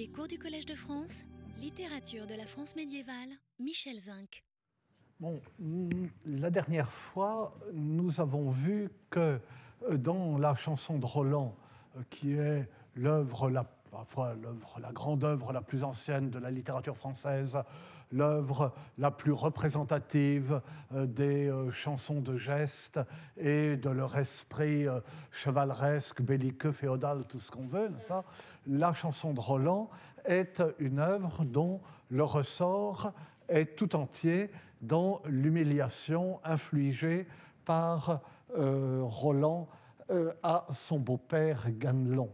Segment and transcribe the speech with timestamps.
[0.00, 1.24] Les cours du Collège de France,
[1.60, 4.42] littérature de la France médiévale, Michel Zinc.
[5.20, 5.42] Bon,
[6.24, 9.38] la dernière fois, nous avons vu que
[9.90, 11.54] euh, dans la chanson de Roland,
[11.98, 13.66] euh, qui est l'œuvre la,
[14.80, 17.58] la grande œuvre la plus ancienne de la littérature française,
[18.12, 20.60] l'œuvre la plus représentative
[20.92, 23.00] euh, des chansons de geste
[23.36, 24.86] et de leur esprit
[25.30, 28.24] chevaleresque, belliqueux, féodal, tout ce qu'on veut, pas?
[28.66, 29.90] La chanson de Roland
[30.24, 31.80] est une œuvre dont
[32.10, 33.12] le ressort
[33.48, 37.26] est tout entier dans l'humiliation infligée
[37.64, 38.20] par
[38.56, 39.68] euh, Roland
[40.10, 42.30] euh, à son beau-père Ganelon.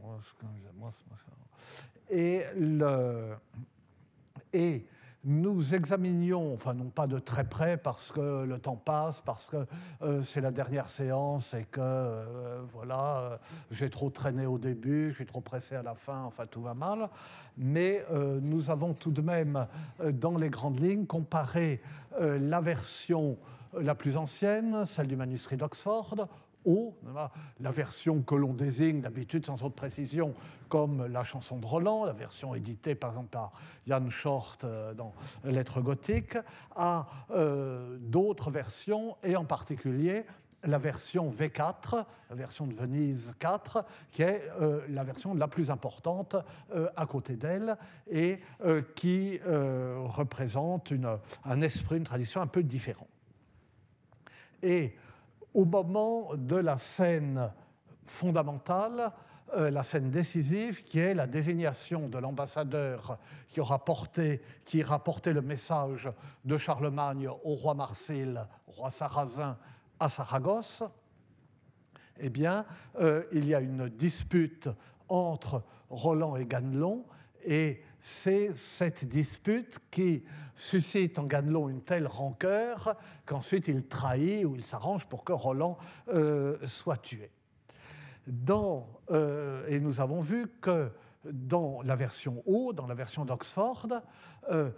[2.09, 3.34] Et, le,
[4.53, 4.87] et
[5.27, 9.67] nous examinions, enfin non pas de très près parce que le temps passe, parce que
[10.03, 13.37] euh, c'est la dernière séance et que euh, voilà, euh,
[13.73, 17.09] j'ai trop traîné au début, je trop pressé à la fin, enfin tout va mal.
[17.59, 18.05] Mais
[18.43, 19.67] nous avons tout de même,
[20.12, 21.81] dans les grandes lignes, comparé
[22.20, 23.39] la version
[23.72, 26.28] la plus ancienne, celle du manuscrit d'Oxford,
[27.61, 30.34] la version que l'on désigne d'habitude sans autre précision
[30.69, 33.53] comme la chanson de Roland, la version éditée par exemple par
[33.86, 36.39] Jan Short euh, dans Lettres gothiques,
[36.75, 40.25] à euh, d'autres versions et en particulier
[40.64, 45.70] la version V4, la version de Venise 4, qui est euh, la version la plus
[45.70, 46.34] importante
[46.97, 47.77] à côté d'elle
[48.11, 48.41] et
[48.97, 50.92] qui représente
[51.44, 53.06] un esprit, une tradition un peu différente.
[54.62, 54.97] Et
[55.57, 57.51] au moment de la scène
[58.05, 59.11] fondamentale,
[59.57, 63.19] euh, la scène décisive, qui est la désignation de l'ambassadeur
[63.49, 66.11] qui aura porté, qui ira le message
[66.45, 69.57] de Charlemagne au roi Marsil, roi sarrasin,
[69.99, 70.83] à Saragosse,
[72.19, 72.67] eh bien,
[73.01, 74.69] euh, il y a une dispute
[75.09, 77.07] entre Roland et Ganelon,
[77.47, 80.23] et c'est cette dispute qui
[80.55, 82.95] suscite en Ganelon une telle rancœur
[83.27, 85.77] qu'ensuite il trahit ou il s'arrange pour que Roland
[86.11, 87.33] euh, soit tué.
[88.28, 90.93] Dans, euh, et nous avons vu que
[91.25, 93.89] dans la version haut, dans la version d'Oxford,
[94.53, 94.71] euh,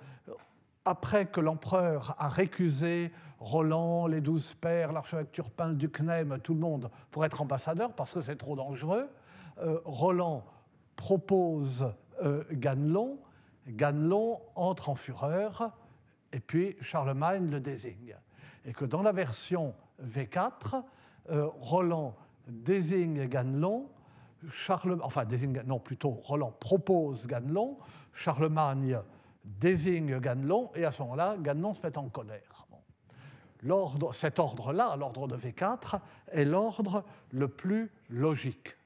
[0.86, 6.54] après que l'empereur a récusé Roland, les douze pères, l'archevêque Turpin, le duc Nem, tout
[6.54, 9.06] le monde pour être ambassadeur parce que c'est trop dangereux,
[9.84, 10.46] Roland
[10.96, 11.84] propose
[12.22, 13.18] euh, Ganelon.
[13.66, 15.72] Ganelon entre en fureur
[16.32, 18.16] et puis Charlemagne le désigne.
[18.64, 20.82] Et que dans la version V4,
[21.30, 22.14] euh, Roland
[22.46, 23.88] désigne Ganelon,
[24.50, 27.78] Charlemagne, enfin désigne, non plutôt Roland propose Ganelon,
[28.12, 28.98] Charlemagne
[29.44, 32.66] désigne Ganelon, et à ce moment-là, Ganelon se met en colère.
[34.12, 38.76] cet ordre-là, l'ordre de V4, est l'ordre le plus logique.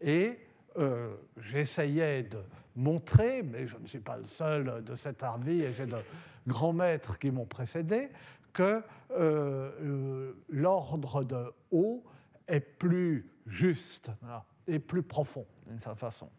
[0.00, 0.38] Et
[0.78, 2.38] euh, j'essayais de
[2.76, 5.98] montrer, mais je ne suis pas le seul de cet avis et j'ai de
[6.46, 8.08] grands maîtres qui m'ont précédé,
[8.52, 12.02] que euh, euh, l'ordre de haut
[12.48, 14.10] est plus juste
[14.66, 16.30] et plus profond d'une certaine façon.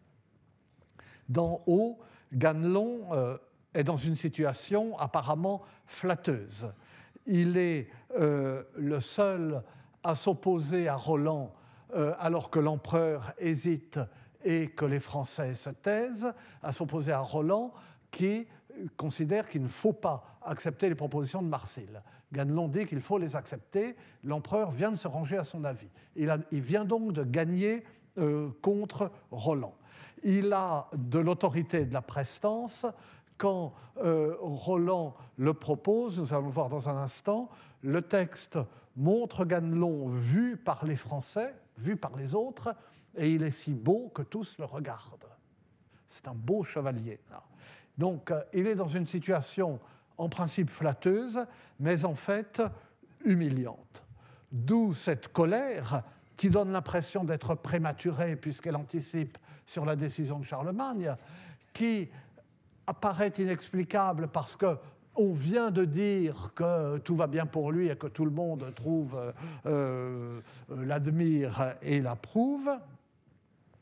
[1.28, 1.98] Dans haut,
[2.32, 3.38] Ganelon
[3.72, 6.72] est dans une situation apparemment flatteuse.
[7.26, 9.62] Il est le seul
[10.02, 11.54] à s'opposer à Roland
[12.18, 13.98] alors que l'empereur hésite
[14.44, 16.32] et que les Français se taisent,
[16.62, 17.72] à s'opposer à Roland
[18.10, 18.46] qui
[18.96, 22.02] considère qu'il ne faut pas accepter les propositions de Marcel.
[22.32, 23.96] Ganelon dit qu'il faut les accepter.
[24.24, 25.88] L'empereur vient de se ranger à son avis.
[26.16, 27.84] Il, vient donc de gagner
[28.18, 29.74] euh, contre Roland.
[30.22, 32.86] Il a de l'autorité et de la prestance
[33.38, 37.48] quand euh, Roland le propose, nous allons le voir dans un instant,
[37.82, 38.58] le texte
[38.96, 42.74] montre Ganelon vu par les Français, vu par les autres,
[43.16, 45.28] et il est si beau que tous le regardent.
[46.08, 47.20] C'est un beau chevalier.
[47.98, 49.78] Donc euh, il est dans une situation
[50.16, 51.44] en principe flatteuse,
[51.80, 52.62] mais en fait
[53.24, 54.02] humiliante.
[54.52, 56.02] D'où cette colère
[56.36, 61.14] qui donne l'impression d'être prématurée puisqu'elle anticipe sur la décision de Charlemagne,
[61.72, 62.08] qui
[62.86, 64.76] apparaît inexplicable parce que
[65.16, 68.72] on vient de dire que tout va bien pour lui et que tout le monde
[68.74, 69.32] trouve, euh,
[69.66, 72.68] euh, l'admire et l'approuve,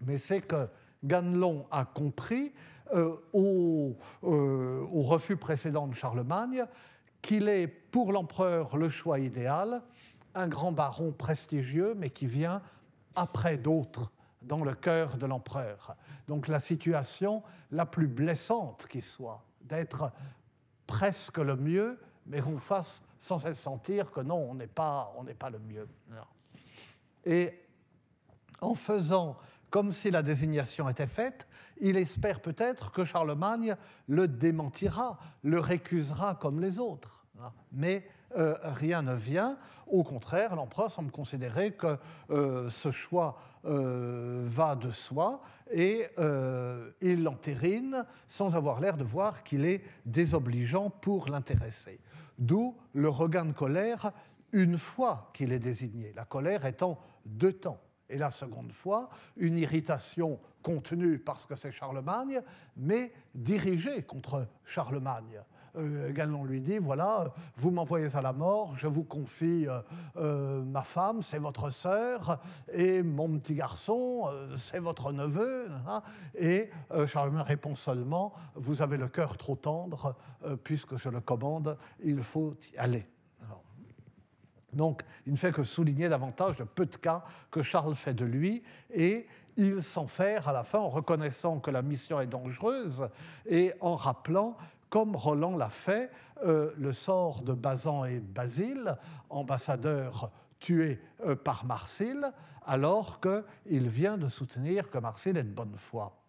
[0.06, 0.68] mais c'est que
[1.04, 2.52] Ganelon a compris
[2.94, 6.64] euh, au, au, refus précédent de Charlemagne
[7.22, 9.82] qu'il est pour l'empereur le choix idéal,
[10.34, 12.60] un grand baron prestigieux, mais qui vient
[13.14, 14.12] après d'autres
[14.42, 15.96] dans le cœur de l'empereur.
[16.28, 20.10] Donc la situation la plus blessante qui soit, d'être
[20.86, 25.50] presque le mieux, mais qu'on fasse sans cesse sentir que non, on n'est pas, pas
[25.50, 25.88] le mieux.
[27.24, 27.58] Et
[28.60, 29.36] en faisant
[29.72, 31.48] comme si la désignation était faite,
[31.80, 33.74] il espère peut-être que Charlemagne
[34.06, 37.24] le démentira, le récusera comme les autres.
[37.72, 39.56] Mais euh, rien ne vient.
[39.86, 41.96] Au contraire, l'empereur semble considérer que
[42.30, 45.42] euh, ce choix euh, va de soi
[45.72, 46.04] et
[47.00, 51.98] il l'entérine sans avoir l'air de voir qu'il est désobligeant pour l'intéresser.
[52.38, 54.12] D'où le regain de colère
[54.52, 57.80] une fois qu'il est désigné, la colère étant deux temps.
[58.12, 62.42] Et la seconde fois, une irritation contenue parce que c'est Charlemagne,
[62.76, 65.40] mais dirigée contre Charlemagne.
[65.76, 66.12] Euh,
[66.44, 69.80] lui dit, voilà, vous m'envoyez à la mort, je vous confie euh,
[70.18, 72.38] euh, ma femme, c'est votre sœur,
[72.70, 75.70] et mon petit garçon, euh, c'est votre neveu.
[75.88, 76.02] Hein.
[76.38, 76.68] et
[77.06, 80.14] Charlemagne répond seulement, vous avez le cœur trop tendre,
[80.62, 83.06] puisque je le commande, il faut y aller.
[84.72, 88.24] Donc, il ne fait que souligner davantage le peu de cas que Charles fait de
[88.24, 89.26] lui, et
[89.56, 93.08] il s'enferme à la fin en reconnaissant que la mission est dangereuse
[93.46, 94.56] et en rappelant
[94.92, 96.10] comme Roland l'a fait,
[96.44, 98.98] euh, le sort de Bazan et Basile,
[99.30, 100.30] ambassadeurs
[100.60, 102.30] tués euh, par Marsil,
[102.66, 106.21] alors qu'il vient de soutenir que Marsil est de bonne foi.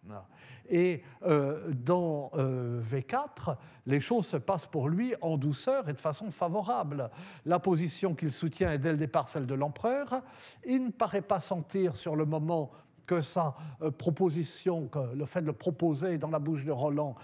[0.68, 3.56] Et euh, dans V4,
[3.86, 7.10] les choses se passent pour lui en douceur et de façon favorable.
[7.44, 10.22] La position qu'il soutient est dès le départ celle de l'empereur.
[10.66, 12.70] Il ne paraît pas sentir sur le moment
[13.06, 17.14] que sa euh, proposition, que le fait de le proposer dans la bouche de Roland,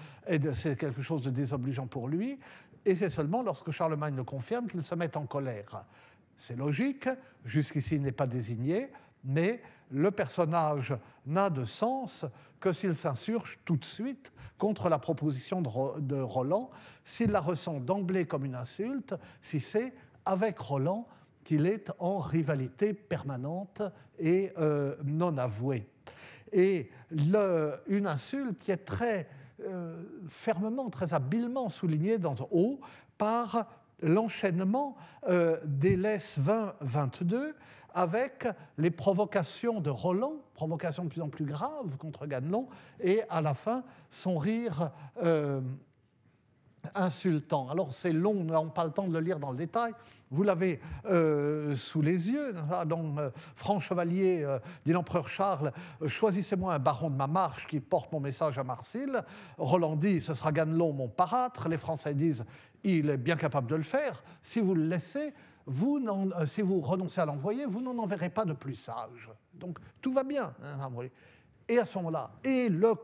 [0.54, 2.38] c'est quelque chose de désobligeant pour lui.
[2.84, 5.84] Et c'est seulement lorsque Charlemagne le confirme qu'il se met en colère.
[6.36, 7.08] C'est logique,
[7.44, 8.90] jusqu'ici il n'est pas désigné,
[9.24, 10.94] mais le personnage
[11.26, 12.26] n'a de sens
[12.60, 16.70] que s'il s'insurge tout de suite contre la proposition de Roland,
[17.04, 19.94] s'il la ressent d'emblée comme une insulte, si c'est
[20.24, 21.06] avec Roland
[21.44, 23.82] qu'il est en rivalité permanente
[24.18, 25.88] et euh, non avouée.
[26.52, 29.28] Et une insulte qui est très
[29.62, 32.80] euh, fermement, très habilement soulignée dans haut
[33.18, 33.66] par
[34.02, 34.96] l'enchaînement
[35.28, 37.54] euh, des laisses 20-22
[37.94, 38.46] avec
[38.78, 42.68] les provocations de Roland, provocations de plus en plus graves contre Ganelon,
[43.00, 44.90] et à la fin, son rire
[46.94, 47.68] insultant.
[47.68, 49.92] Alors c'est long, on n'a pas le temps de le lire dans le détail.
[50.30, 52.54] Vous l'avez euh, sous les yeux.
[52.86, 55.72] Dans euh, Franc Chevalier, euh, dit l'empereur Charles,
[56.06, 59.22] choisissez-moi un baron de ma marche qui porte mon message à Marsil.
[59.58, 61.68] Roland dit, ce sera Ganelon, mon parâtre.
[61.68, 62.44] Les Français disent,
[62.84, 64.22] il est bien capable de le faire.
[64.40, 65.34] Si vous le laissez,
[65.66, 66.00] vous
[66.46, 69.30] si vous renoncez à l'envoyer, vous n'en enverrez pas de plus sage.
[69.54, 70.52] Donc tout va bien.
[70.62, 70.90] Hein,
[71.68, 72.94] et à ce moment-là, et le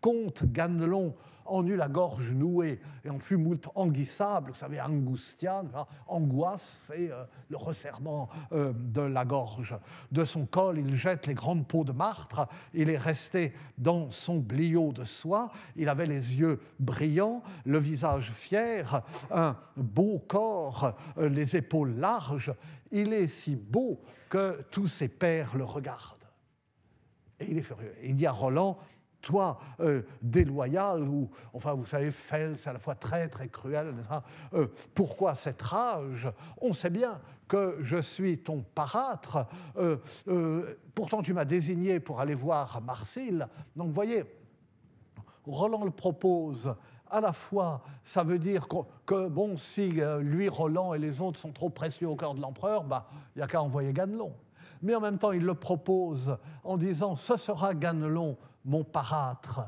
[0.00, 1.14] comte Ganelon
[1.50, 5.62] en eut la gorge nouée et en fut moult anguissable, vous savez, angustia,
[6.06, 9.76] angoisse, c'est euh, le resserrement euh, de la gorge.
[10.12, 14.38] De son col, il jette les grandes peaux de martre, il est resté dans son
[14.38, 21.28] bliot de soie, il avait les yeux brillants, le visage fier, un beau corps, euh,
[21.28, 22.54] les épaules larges,
[22.92, 26.16] il est si beau que tous ses pairs le regardent.
[27.40, 27.94] Et il est furieux.
[28.02, 28.78] Il dit à Roland,
[29.20, 33.94] toi euh, déloyal, ou, enfin, vous savez, Fels, à la fois très, très cruel.
[34.54, 36.28] Euh, pourquoi cette rage?
[36.60, 39.46] On sait bien que je suis ton parâtre,
[39.76, 43.46] euh, pourtant tu m'as désigné pour aller voir Marcille.
[43.74, 44.24] Donc, vous voyez,
[45.44, 46.74] Roland le propose
[47.10, 48.68] à la fois, ça veut dire
[49.04, 52.84] que, bon, si lui, Roland et les autres sont trop précieux au cœur de l'empereur,
[52.84, 54.32] bah, il n'y a qu'à envoyer Ganelon.
[54.82, 59.62] Mais en même temps, il le propose en disant, ce sera Ganelon mon parâtre.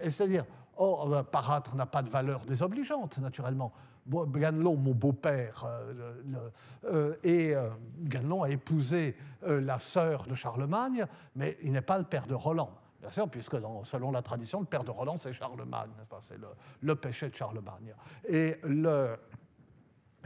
[0.00, 0.44] C'est-à-dire,
[0.76, 3.72] oh, euh, parâtre n'a pas de valeur désobligeante, naturellement.
[4.06, 6.50] Ganelon, mon beau-père, euh,
[6.84, 7.54] euh, et
[8.00, 12.70] Ganelon a épousé la sœur de Charlemagne, mais il n'est pas le père de Roland.
[13.00, 15.88] Bien sûr, puisque selon la tradition, le père de Roland, c'est Charlemagne,
[16.20, 16.36] c'est
[16.82, 17.94] le, péché de Charlemagne.
[18.28, 18.60] Et,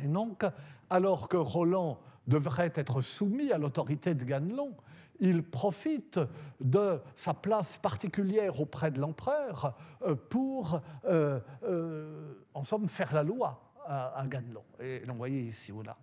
[0.01, 0.45] et donc,
[0.91, 4.75] alors que Roland devrait être soumis à l'autorité de Ganelon,
[5.21, 6.19] il profite
[6.61, 13.23] de sa place particulière auprès de l'empereur euh, pour, euh, euh, en somme, faire la
[13.23, 14.65] loi à, Ganelon.
[14.81, 15.97] Et l'envoyer ici ou là.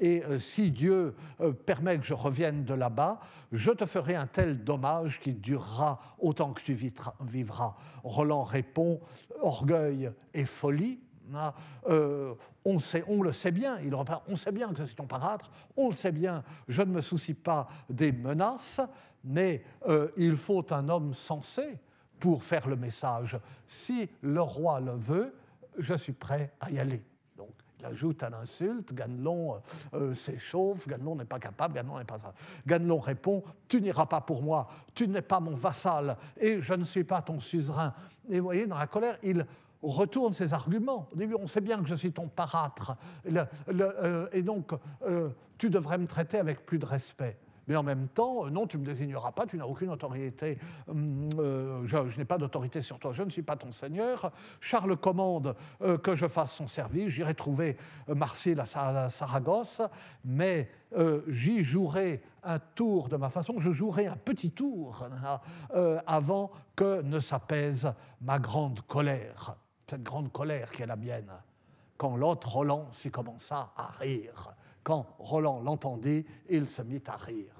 [0.00, 1.14] Et si Dieu
[1.66, 3.20] permet que je revienne de là-bas,
[3.52, 7.76] je te ferai un tel dommage qui durera autant que tu vivras.
[8.02, 9.00] Roland répond,
[9.40, 11.00] orgueil et folie,
[11.88, 15.90] euh, on, sait, le sait bien, il on sait bien que c'est ton parâtre, on
[15.90, 18.80] le sait bien, je ne me soucie pas des menaces,
[19.24, 21.78] mais euh, il faut un homme sensé
[22.20, 23.38] pour faire le message.
[23.66, 25.34] Si le roi le veut,
[25.78, 27.02] je suis prêt à y aller.
[27.36, 29.60] Donc, il ajoute à l'insulte, Ganelon
[30.14, 32.32] s'échauffe, Ganelon n'est pas capable, Ganelon n'est pas ça.
[32.66, 36.84] Ganelon répond Tu n'iras pas pour moi, tu n'es pas mon vassal et je ne
[36.84, 37.92] suis pas ton suzerain.
[38.30, 39.44] Et vous voyez, dans la colère, il
[39.90, 41.08] retourne ses arguments.
[41.12, 42.96] Au début, on sait bien que je suis ton parâtre,
[44.32, 44.72] et donc
[45.58, 47.38] tu devrais me traiter avec plus de respect.
[47.66, 50.58] Mais en même temps, euh, non, tu ne me désigneras pas, tu n'as aucune autorité,
[50.88, 54.32] hum, euh, je, n'ai pas d'autorité sur toi, je ne suis pas ton seigneur.
[54.60, 57.76] Charles commande euh, que je fasse son service, j'irai trouver
[58.08, 59.82] Marcille à Saragosse,
[60.24, 60.70] mais
[61.28, 65.40] j'y jouerai un tour de ma façon, je jouerai un petit tour hein,
[66.06, 69.56] avant que ne s'apaise ma grande colère,
[69.88, 71.30] cette grande colère qui est la mienne.
[71.96, 74.54] Quand l'autre Roland s'y commença à rire.
[74.82, 77.52] Quand Roland l'entendit, il se mit à rire.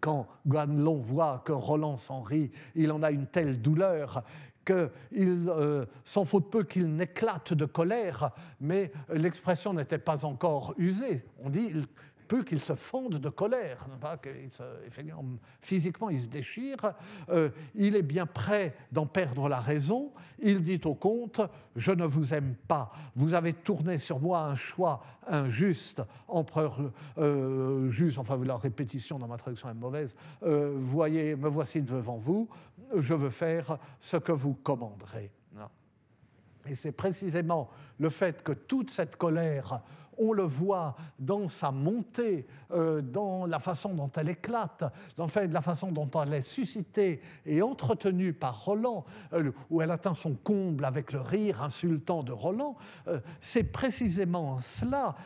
[0.00, 4.22] Quand Ganelon voit que Roland s'en rit, il en a une telle douleur
[4.64, 11.24] qu'il euh, s'en faut peu qu'il n'éclate de colère, mais l'expression n'était pas encore usée.
[11.42, 11.72] On dit
[12.28, 14.20] peu qu'il se fonde de colère, pas
[15.60, 16.76] physiquement il se déchire,
[17.30, 21.40] euh, il est bien prêt d'en perdre la raison, il dit au comte,
[21.74, 26.78] je ne vous aime pas, vous avez tourné sur moi un choix injuste, empereur
[27.16, 32.18] euh, juste, enfin la répétition dans ma traduction est mauvaise, euh, voyez, me voici devant
[32.18, 32.48] vous,
[32.94, 35.32] je veux faire ce que vous commanderez.
[36.68, 39.80] Et c'est précisément le fait que toute cette colère
[40.18, 44.84] on le voit dans sa montée, euh, dans la façon dont elle éclate,
[45.16, 50.14] dans la façon dont elle est suscitée et entretenue par Roland, euh, où elle atteint
[50.14, 52.76] son comble avec le rire insultant de Roland.
[53.06, 55.16] Euh, c'est précisément cela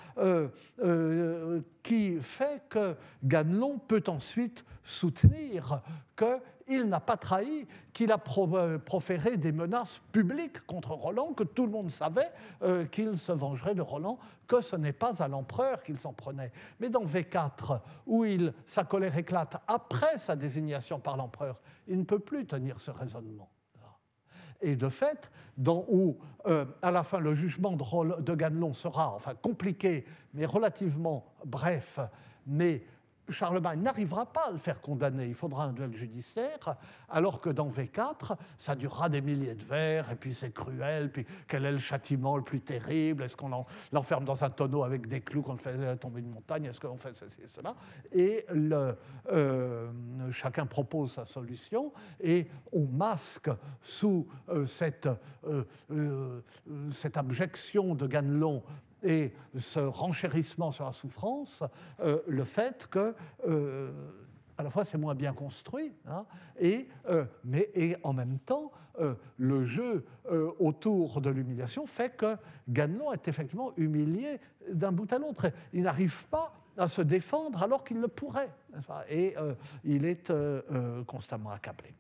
[1.83, 5.83] qui fait que Ganelon peut ensuite soutenir
[6.17, 11.45] que il n'a pas trahi, qu'il a euh, proféré des menaces publiques contre Roland, que
[11.45, 12.31] tout le monde savait
[12.63, 16.53] euh, qu'il se vengerait de Roland, que ce n'est pas à l'empereur qu'il s'en prenait.
[16.81, 22.05] Mais dans V4, où il, sa colère éclate après sa désignation par l'empereur, il ne
[22.05, 23.49] peut plus tenir ce raisonnement.
[24.65, 26.17] Et de fait, dans où,
[26.47, 31.99] euh, à la fin, le jugement de, de Ganelon sera enfin compliqué, mais relativement bref,
[32.47, 32.85] mais
[33.29, 36.77] Charlemagne n'arrivera pas à le faire condamner, il faudra un duel judiciaire,
[37.09, 41.25] alors que dans V4, ça durera des milliers de vers, et puis c'est cruel, puis
[41.47, 43.23] quel est le châtiment le plus terrible?
[43.23, 46.65] Est-ce qu'on l'enferme dans un tonneau avec des clous qu'on le fait tomber une montagne?
[46.65, 47.75] Est-ce qu'on fait ceci et cela?
[48.13, 49.91] Et euh,
[50.33, 53.51] chacun propose sa solution, et on masque
[53.83, 54.67] sous euh,
[55.91, 56.41] euh,
[56.91, 58.63] cette abjection de Ganelon
[59.03, 61.63] et ce renchérissement sur la souffrance,
[62.01, 63.15] euh, le fait que,
[63.49, 63.93] euh,
[64.59, 66.25] à la fois, c'est moins bien construit, hein,
[66.61, 68.71] et, euh, mais et en même temps,
[69.39, 70.05] le jeu
[70.59, 72.37] autour de l'humiliation fait que
[72.69, 74.39] Ganelon est effectivement humilié
[74.71, 75.51] d'un bout à l'autre.
[75.73, 78.53] Il n'arrive pas à se défendre alors qu'il le pourrait,
[79.09, 79.35] et
[79.85, 80.31] il est
[81.07, 81.95] constamment accablé.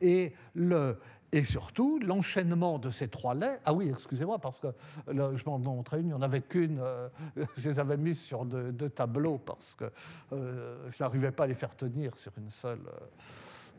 [0.00, 0.98] Et le,
[1.30, 3.60] et surtout, l'enchaînement de ces trois lettres.
[3.66, 4.68] Ah oui, excusez-moi, parce que
[5.08, 6.78] je m'en montrais une, il n'y en avait qu'une.
[6.80, 7.08] Euh,
[7.58, 9.90] je les avais mises sur deux, tableaux parce que
[10.32, 12.80] euh, je n'arrivais pas à les faire tenir sur une seule,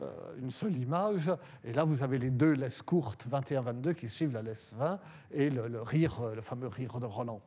[0.00, 0.06] euh,
[0.38, 1.28] une seule image.
[1.64, 5.00] Et là, vous avez les deux laisses courtes, 21-22, qui suivent la laisse 20,
[5.32, 7.40] et le, rire, le fameux rire de Roland.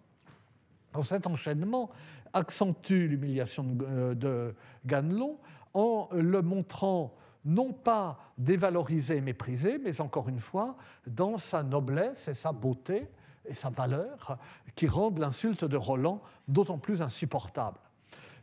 [0.93, 1.89] Donc, cet enchaînement
[2.33, 4.53] accentue l'humiliation de, de
[4.85, 5.37] Ganelon
[5.73, 7.15] en le montrant
[7.45, 13.07] non pas dévalorisé et méprisé, mais encore une fois, dans sa noblesse et sa beauté
[13.45, 14.37] et sa valeur,
[14.75, 17.79] qui rendent l'insulte de Roland d'autant plus insupportable.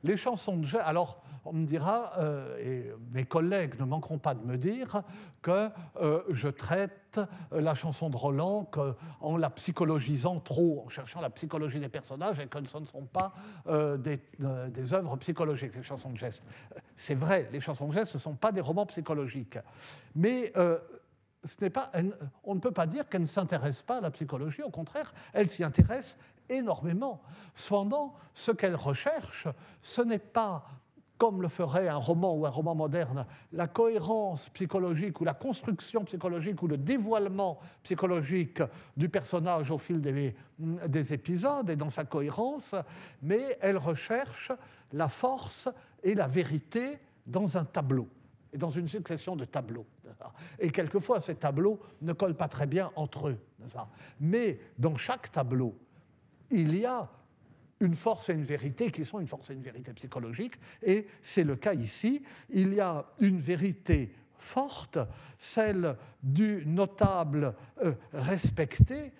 [0.02, 4.34] Les chansons de Gênes, alors on me dira, euh, et mes collègues ne manqueront pas
[4.34, 5.02] de me dire,
[5.42, 7.18] que euh, je traite
[7.52, 8.70] euh, la chanson de Roland
[9.20, 13.06] en la psychologisant trop, en cherchant la psychologie des personnages, et que ce ne sont
[13.06, 13.32] pas
[13.98, 14.20] des,
[14.68, 16.42] des, œuvres psychologiques, les chansons de gestes.
[16.96, 19.58] C'est vrai, les chansons de gestes, ce ne sont pas des romans psychologiques.
[20.14, 20.52] Mais
[21.44, 21.90] ce pas,
[22.44, 25.48] on ne peut pas dire qu'elle ne s'intéresse pas à la psychologie, au contraire, elle
[25.48, 26.18] s'y intéresse
[26.50, 27.22] énormément.
[27.54, 29.48] Cependant, ce qu'elle recherche,
[29.82, 30.66] ce n'est pas
[31.20, 36.02] comme le ferait un roman ou un roman moderne, la cohérence psychologique ou la construction
[36.04, 38.62] psychologique ou le dévoilement psychologique
[38.96, 42.74] du personnage au fil des, des épisodes et dans sa cohérence,
[43.20, 44.50] mais elle recherche
[44.92, 45.68] la force
[46.02, 48.08] et la vérité dans un tableau
[48.50, 49.86] et dans une succession de tableaux.
[50.58, 53.38] Et quelquefois, ces tableaux ne collent pas très bien entre eux.
[54.18, 55.76] Mais dans chaque tableau,
[56.50, 57.08] il y a
[57.80, 61.44] une force et une vérité qui sont une force et une vérité psychologique, et c'est
[61.44, 62.22] le cas ici.
[62.50, 64.98] Il y a une vérité forte,
[65.38, 67.54] celle du notable
[68.12, 69.12] respecté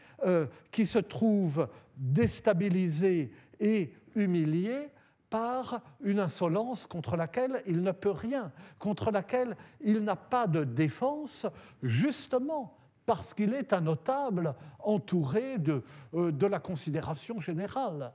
[0.71, 4.89] qui se trouve déstabilisé et humilié
[5.31, 10.65] par une insolence contre laquelle il ne peut rien, contre laquelle il n'a pas de
[10.65, 11.47] défense,
[11.83, 12.77] justement
[13.11, 15.83] parce qu'il est un notable entouré de,
[16.15, 18.13] euh, de la considération générale.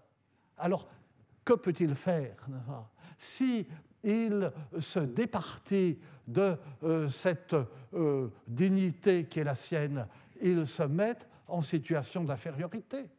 [0.58, 0.88] Alors,
[1.44, 2.48] que peut-il faire
[3.18, 3.68] Si
[4.06, 7.58] se départit de euh, cette
[7.94, 10.08] euh, dignité qui est la sienne,
[10.42, 13.10] il se met en situation d'infériorité.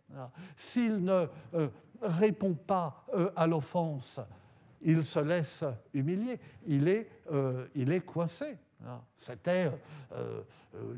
[0.56, 1.26] S'il ne
[2.00, 3.04] répond pas
[3.36, 4.18] à l'offense,
[4.80, 7.10] il se laisse humilier, il est,
[7.74, 8.56] il est coincé.
[8.84, 9.00] Hein.
[9.16, 9.70] C'était
[10.12, 10.42] euh,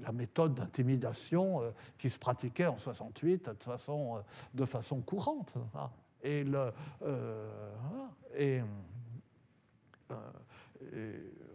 [0.03, 1.63] la méthode d'intimidation
[1.97, 4.23] qui se pratiquait en 68 de façon,
[4.55, 5.55] de façon courante.
[5.75, 5.91] Hein.
[6.23, 6.73] Et, le,
[8.37, 8.61] et,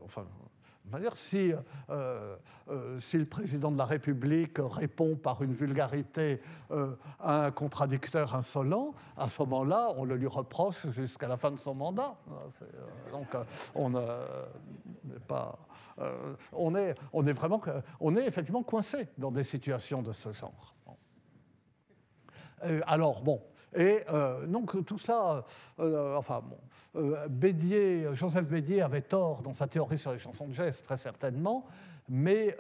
[0.04, 0.26] enfin,
[1.16, 1.54] si,
[1.90, 2.36] euh,
[2.70, 8.36] euh, si, le président de la République répond par une vulgarité euh, à un contradicteur
[8.36, 12.16] insolent, à ce moment-là, on le lui reproche jusqu'à la fin de son mandat.
[13.12, 13.28] donc,
[13.76, 15.58] on n'est pas.
[16.52, 17.62] on, est, on, est vraiment,
[18.00, 20.76] on est effectivement coincé dans des situations de ce genre.
[22.86, 23.42] alors, bon,
[23.76, 25.46] et euh, donc tout ça,
[25.80, 26.58] euh, enfin bon,
[26.96, 30.98] euh, Bédier, Joseph Bédier avait tort dans sa théorie sur les chansons de geste, très
[30.98, 31.66] certainement,
[32.10, 32.58] mais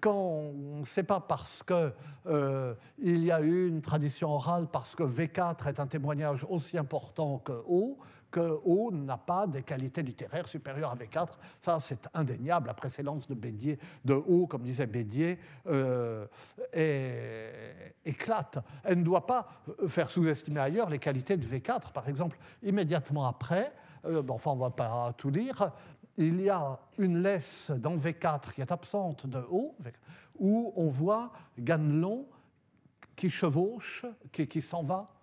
[0.00, 0.52] quand
[0.84, 5.86] c'est pas parce qu'il y a eu une tradition orale, parce que V4 est un
[5.86, 7.98] témoignage aussi important que O,
[8.36, 11.38] que O n'a pas des qualités littéraires supérieures à V4.
[11.58, 12.66] Ça, c'est indéniable.
[12.66, 16.26] La précédence de, Bédier, de O, comme disait Bédier, euh,
[18.04, 18.58] éclate.
[18.84, 19.48] Elle ne doit pas
[19.88, 21.92] faire sous-estimer ailleurs les qualités de V4.
[21.92, 23.72] Par exemple, immédiatement après,
[24.04, 25.72] euh, enfin, on ne va pas tout lire,
[26.18, 29.74] il y a une laisse dans V4 qui est absente de O,
[30.38, 32.26] où on voit Ganelon
[33.16, 35.15] qui chevauche, qui, s'en va euh,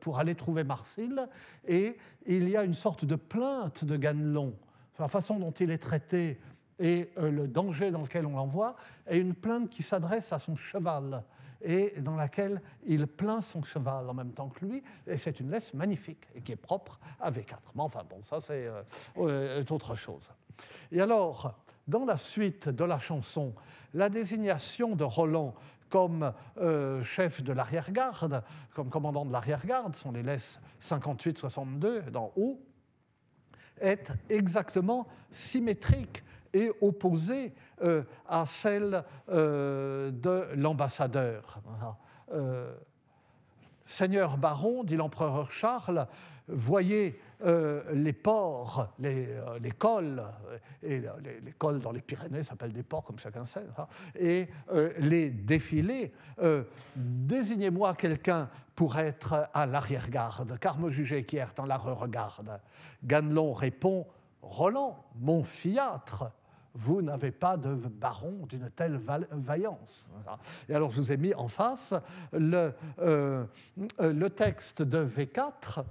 [0.00, 1.28] pour aller trouver Marcille,
[1.66, 4.54] et il y a une sorte de plainte de Ganelon,
[4.98, 6.38] la façon dont il est traité
[6.78, 8.76] et euh, le danger dans lequel on l'envoie,
[9.08, 11.22] et une plainte qui s'adresse à son cheval
[11.64, 15.50] et dans laquelle il plaint son cheval en même temps que lui, et c'est une
[15.50, 17.56] laisse magnifique et qui est propre à V4.
[17.74, 18.68] Mais enfin bon, ça c'est
[19.16, 20.32] euh, autre chose.
[20.90, 21.54] Et alors,
[21.86, 23.54] dans la suite de la chanson,
[23.94, 25.54] la désignation de Roland
[25.92, 28.42] comme euh, chef de l'arrière-garde,
[28.74, 32.58] comme commandant de l'arrière-garde, sont les laisses 58-62 dans O,
[33.78, 36.24] est exactement symétrique
[36.54, 37.52] et opposée
[37.82, 41.60] euh, à celle euh, de l'ambassadeur.
[43.92, 46.06] Seigneur baron, dit l'empereur Charles,
[46.48, 51.00] voyez euh, les ports, les, euh, les cols, euh, et
[51.44, 53.86] les, cols dans les Pyrénées s'appellent des ports comme chacun sait, hein,
[54.18, 54.48] et
[54.98, 56.12] les défilés,
[56.96, 62.60] désignez-moi quelqu'un pour être à l'arrière-garde, car me juger qui est en la regarde.
[63.04, 64.06] Ganelon répond,
[64.40, 66.32] Roland, mon fiâtre,
[66.74, 70.08] vous n'avez pas de baron d'une telle vaillance.
[70.68, 71.94] Et alors je vous ai mis en face
[72.32, 73.44] le, euh,
[74.34, 75.84] texte de V4,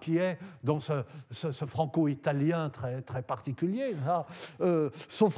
[0.00, 1.02] qui est dans ce,
[1.66, 3.96] franco-italien très, très particulier.
[4.60, 5.30] Euh, Son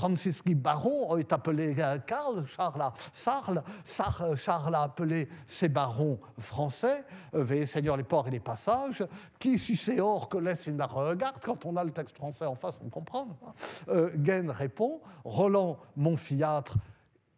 [0.55, 7.97] baron est appelé Karl, Charles, Charles, Charles a appelé ses barons français, euh, veillez Seigneur
[7.97, 9.05] les ports et les passages,
[9.39, 12.81] qui sucé or que laisse une regarde, quand on a le texte français en face,
[12.85, 13.29] on comprend.
[13.89, 14.11] Euh,
[14.51, 14.88] répond
[15.25, 16.77] Roland Montfiâtre,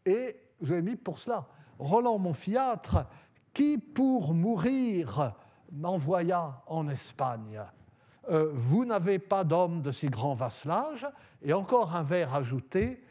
[0.04, 1.46] et je l'ai mis pour cela,
[1.78, 3.06] Roland Montfiâtre,
[3.52, 5.34] qui pour mourir
[5.72, 7.60] m'envoya en Espagne.
[8.30, 11.06] Euh, vous n'avez pas d'homme de si grand vasselage,
[11.42, 13.02] et encore un vers ajouté,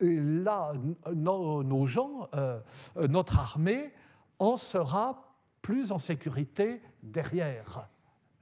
[0.00, 0.72] là,
[1.12, 2.60] nos, gens, euh,
[2.96, 3.92] notre armée,
[4.38, 5.24] en sera
[5.62, 7.88] plus en sécurité derrière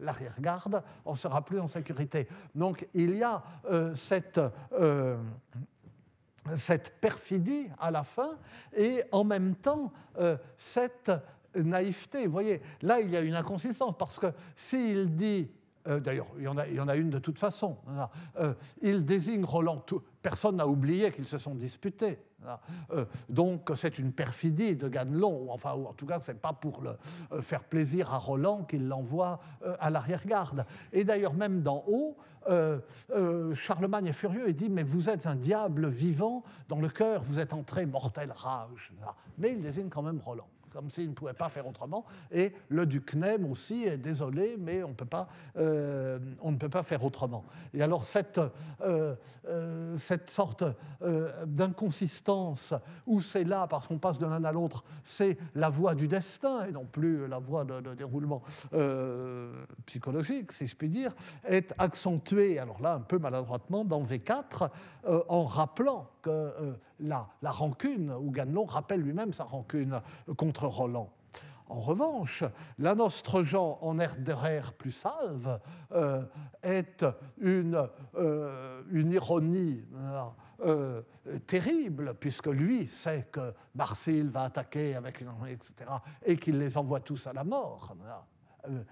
[0.02, 2.28] l'arrière-garde, on sera plus en sécurité.
[2.54, 4.40] Donc il y a euh, cette,
[4.72, 5.16] euh,
[6.56, 8.36] cette perfidie à la fin
[8.76, 11.10] et en même temps euh, cette
[11.54, 12.26] naïveté.
[12.26, 15.50] Vous voyez, là il y a une inconsistance parce que s'il dit
[15.84, 17.76] D'ailleurs, il, il, y en a une de toute façon.
[18.82, 19.84] il désigne Roland.
[20.22, 22.20] personne n'a oublié qu'ils se sont disputés.
[22.92, 26.52] Euh, donc c'est une perfidie de Ganelon, enfin, ou en tout cas, ce n'est pas
[26.52, 26.96] pour le,
[27.32, 30.64] euh, faire plaisir à Roland qu'il l'envoie euh, à l'arrière-garde.
[30.92, 32.16] Et d'ailleurs, même d'en haut,
[33.54, 37.38] Charlemagne est furieux et dit Mais vous êtes un diable vivant, dans le cœur vous
[37.38, 38.92] êtes entré mortelle rage.
[39.38, 40.48] Mais il désigne quand même Roland.
[40.72, 42.04] Comme s'il ne pouvait pas faire autrement.
[42.30, 46.68] Et le duc Nem aussi est désolé, mais on, peut pas, euh, on ne peut
[46.68, 47.44] pas faire autrement.
[47.74, 48.40] Et alors cette,
[48.80, 49.14] euh,
[49.48, 50.64] euh, cette sorte
[51.46, 52.74] d'inconsistance
[53.06, 56.64] où c'est là, parce qu'on passe de l'un à l'autre, c'est la voie du destin
[56.66, 58.42] et non plus la voie de, déroulement
[59.86, 61.12] psychologique, si je puis dire,
[61.44, 64.70] est accentuée, alors là un peu maladroitement, dans V4,
[65.28, 70.00] en rappelant que la, la rancune, ou Ganelon rappelle lui-même sa rancune
[70.36, 71.10] contre Roland.
[71.72, 72.44] En revanche,
[72.78, 75.58] la Nostre Jean en RDR plus salve
[75.92, 76.22] euh,
[76.62, 77.04] est
[77.40, 79.82] une, euh, une ironie
[80.60, 81.00] euh,
[81.46, 85.90] terrible, puisque lui sait que Marcille va attaquer avec une armée, etc.,
[86.26, 87.96] et qu'il les envoie tous à la mort.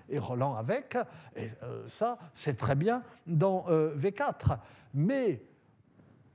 [0.09, 0.97] Et Roland avec,
[1.37, 1.49] et
[1.89, 4.59] ça, c'est très bien dans V4.
[4.95, 5.43] Mais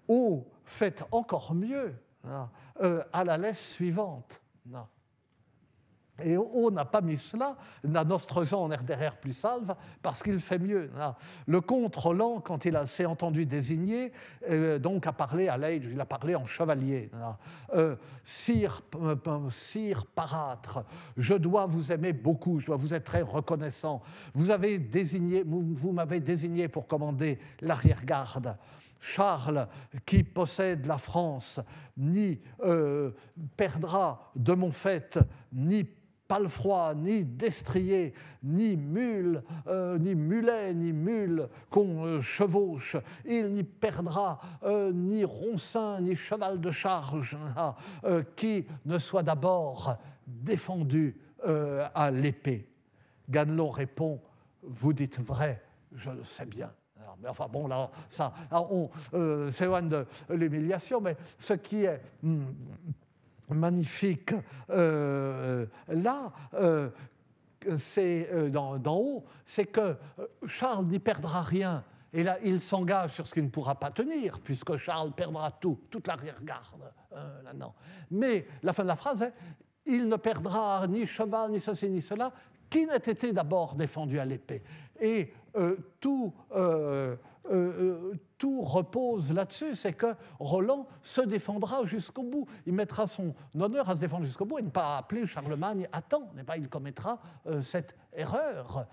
[0.08, 1.96] au fait encore mieux
[3.14, 4.42] à la laisse suivante.
[4.66, 4.88] Non.
[6.24, 10.40] Et on n'a pas mis cela, n'a notre Jean en RDR plus salve, parce qu'il
[10.40, 10.90] fait mieux.
[11.46, 14.14] Le comte Roland, quand il s'est entendu désigner,
[14.50, 17.12] euh, donc a parlé à l'âge, il a parlé en chevalier.
[17.74, 19.16] Euh, sire, euh,
[19.50, 20.86] sire Parâtre,
[21.18, 24.02] je dois vous aimer beaucoup, je dois vous être très reconnaissant.
[24.34, 28.56] Vous avez désigné, vous m'avez désigné pour commander l'arrière-garde.
[29.00, 29.68] Charles,
[30.06, 31.60] qui possède la France,
[31.98, 33.12] ni euh,
[33.56, 35.20] perdra de mon fait,
[35.54, 35.86] ni
[36.28, 42.98] palefroid, ni destrier, ni mule, euh, ni mulet, ni mule qu'on euh, chevauche.
[43.26, 44.40] Il n'y perdra
[44.94, 47.76] ni roncin, ni cheval de charge, hein,
[48.36, 51.16] qui ne soit d'abord défendu
[51.94, 52.68] à l'épée.
[53.30, 54.20] Ganelon répond,
[54.64, 55.62] vous dites vrai,
[55.94, 56.72] je le sais bien
[57.22, 62.44] mais enfin bon, là, ça, on euh, s'éloigne de l'humiliation, mais ce qui est hmm,
[63.50, 64.34] magnifique
[64.70, 66.90] euh, là, euh,
[67.78, 69.96] c'est d'en haut, c'est que
[70.48, 71.84] Charles n'y perdra rien.
[72.14, 75.82] Et là, il s'engage sur ce qu'il ne pourra pas tenir, puisque Charles perdra tout,
[75.90, 76.92] toute l'arrière-garde.
[77.12, 77.74] là, non.
[78.12, 79.34] Mais la fin de la phrase est
[79.86, 82.32] il ne perdra ni cheval, ni ceci, ni cela,
[82.70, 84.64] qui n'a été d'abord défendu à l'épée.
[85.00, 85.45] Et euh,
[86.00, 87.16] tout, euh,
[87.50, 92.48] euh, tout repose là-dessus, c'est que Roland se défendra jusqu'au bout.
[92.66, 96.02] Il mettra son honneur à se défendre jusqu'au bout et ne pas appeler Charlemagne à
[96.02, 96.30] temps.
[96.58, 97.20] Il commettra
[97.62, 98.88] cette erreur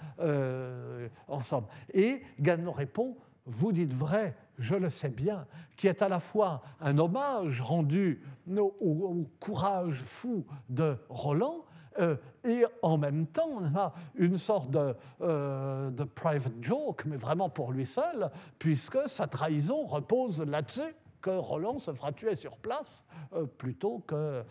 [1.28, 1.66] ensemble.
[1.92, 5.46] Et Ganon répond, vous dites vrai, je le sais bien,
[5.76, 8.22] qui est à la fois un hommage rendu
[8.56, 11.64] au courage fou de Roland,
[11.98, 17.16] euh, et en même temps, on a une sorte de, euh, de, private joke, mais
[17.16, 22.56] vraiment pour lui seul, puisque sa trahison repose là-dessus que Roland se fera tuer sur
[22.56, 24.42] place euh, plutôt que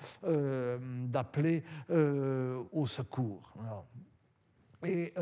[1.08, 3.54] d'appeler au secours.
[4.84, 5.14] Et,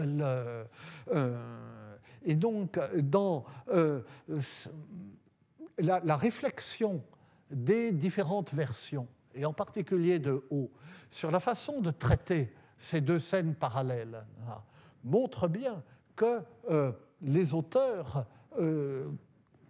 [2.36, 3.46] donc, dans
[5.80, 7.04] la réflexion
[7.50, 10.72] des différentes versions, et en particulier de haut,
[11.10, 14.62] sur la façon de traiter ces deux scènes parallèles, hein,
[15.04, 15.84] montre bien
[16.16, 18.26] que euh, les auteurs
[18.58, 19.10] euh,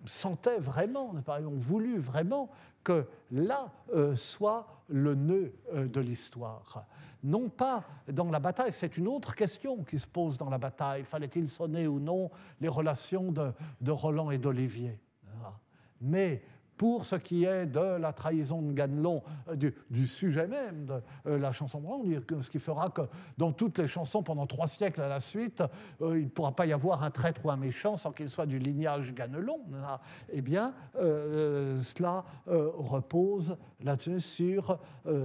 [0.06, 2.50] sentaient vraiment, ont voulu vraiment
[2.84, 6.86] que là euh, soit le nœud de l'histoire.
[7.22, 11.04] Non pas dans la bataille, c'est une autre question qui se pose dans la bataille.
[11.04, 14.98] Fallait-il sonner ou non les relations de, de Roland et d'Olivier
[15.44, 15.54] hein.
[16.02, 16.42] Mais
[16.80, 21.38] pour ce qui est de la trahison de Ganelon, euh, du, sujet même de euh,
[21.38, 23.02] la chanson de ce qui fera que
[23.38, 25.62] dans toutes les chansons pendant trois siècles à la suite,
[26.02, 28.46] euh, il ne pourra pas y avoir un traître ou un méchant sans qu'il soit
[28.46, 29.60] du lignage Ganelon.
[29.74, 30.00] Hein.
[30.32, 34.80] Eh bien, cela repose là-dessus sur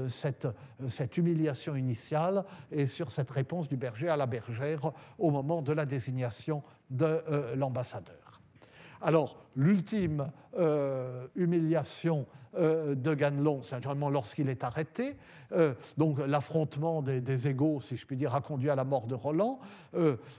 [0.09, 5.73] cette humiliation initiale et sur cette réponse du berger à la bergère au moment de
[5.73, 7.23] la désignation de
[7.55, 8.24] l'ambassadeur.
[9.05, 12.25] Alors, l'ultime euh, humiliation
[12.57, 15.19] euh, de Ganelon, c'est naturellement lorsqu'il est arrêté.
[15.53, 19.15] Euh, donc, l'affrontement des, égaux, si je puis dire, a conduit à la mort de
[19.15, 19.61] Roland.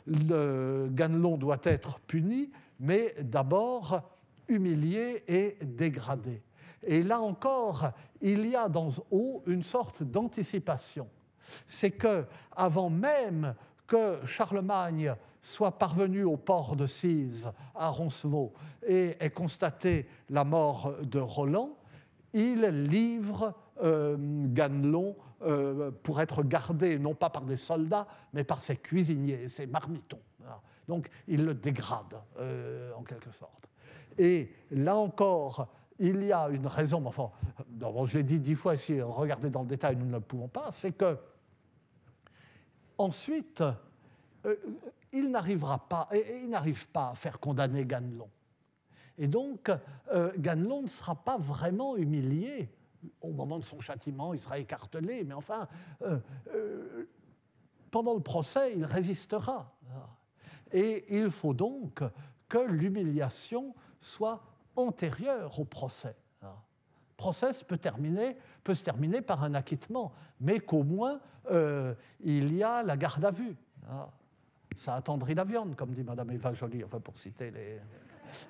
[0.08, 2.50] Ganelon doit être puni,
[2.80, 4.02] mais d'abord
[4.48, 6.42] humilié et dégradé.
[6.82, 11.08] Et là encore, il y a dans haut une sorte d'anticipation.
[11.68, 12.26] C'est que,
[12.56, 13.54] avant même
[13.86, 15.14] que Charlemagne
[15.46, 18.52] soit parvenu au port de Cise, à Roncevaux,
[18.88, 21.78] et ait constaté la mort de Roland,
[22.34, 23.54] il livre
[23.84, 29.48] euh, Ganelon euh, pour être gardé non pas par des soldats, mais par ses cuisiniers,
[29.48, 30.20] ses marmitons.
[30.88, 33.70] Donc il le dégrade euh, en quelque sorte.
[34.18, 35.68] Et là encore,
[36.00, 37.30] il y a une raison, enfin,
[38.06, 40.70] je l'ai dit dix fois, si regardez dans le détail, nous ne le pouvons pas,
[40.72, 41.18] c'est que
[42.98, 43.64] ensuite,
[45.16, 48.30] il n'arrivera pas, il n'arrive pas à faire condamner Ganelon.
[49.18, 49.72] Et donc,
[50.38, 52.70] Ganelon ne sera pas vraiment humilié.
[53.22, 55.68] Au moment de son châtiment, il sera écartelé, mais enfin,
[57.92, 59.74] pendant le procès, il résistera.
[60.74, 62.04] Et il faut donc
[62.50, 64.44] que l'humiliation soit
[64.76, 66.16] antérieure au procès.
[66.42, 72.54] Le procès peut, terminer, peut se terminer par un acquittement, mais qu'au moins euh, il
[72.56, 73.56] y a la garde à vue.
[74.76, 77.80] Ça attendrit la viande, comme dit Madame Eva Joly, enfin pour citer les.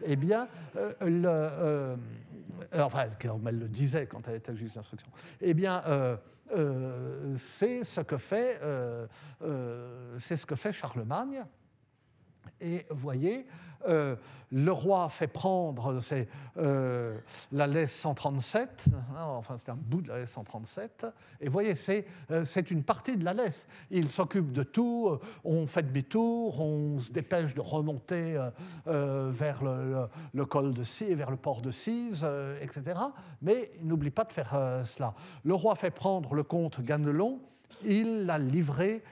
[0.03, 1.95] Eh bien, euh, le, euh,
[2.73, 5.11] enfin, elle le disait quand elle était juge d'instruction.
[5.41, 5.83] Eh bien,
[6.51, 9.07] euh, c'est ce euh,
[9.41, 11.43] euh, c'est ce que fait Charlemagne.
[12.61, 13.45] Et vous voyez,
[13.87, 14.15] euh,
[14.51, 15.99] le roi fait prendre
[16.57, 17.17] euh,
[17.51, 21.07] la laisse 137, hein, enfin c'est un bout de la laisse 137,
[21.41, 21.73] et vous voyez,
[22.31, 23.67] euh, c'est une partie de la laisse.
[23.91, 28.39] Il s'occupe de tout, on fait demi-tour, on se dépêche de remonter
[28.85, 32.25] vers le, col de Cise, vers le port de Cise,
[32.61, 32.99] etc.
[33.41, 35.15] Mais il n'oublie pas de faire cela.
[35.43, 37.39] Le roi fait prendre le comte Ganelon,
[37.83, 39.03] il l'a livré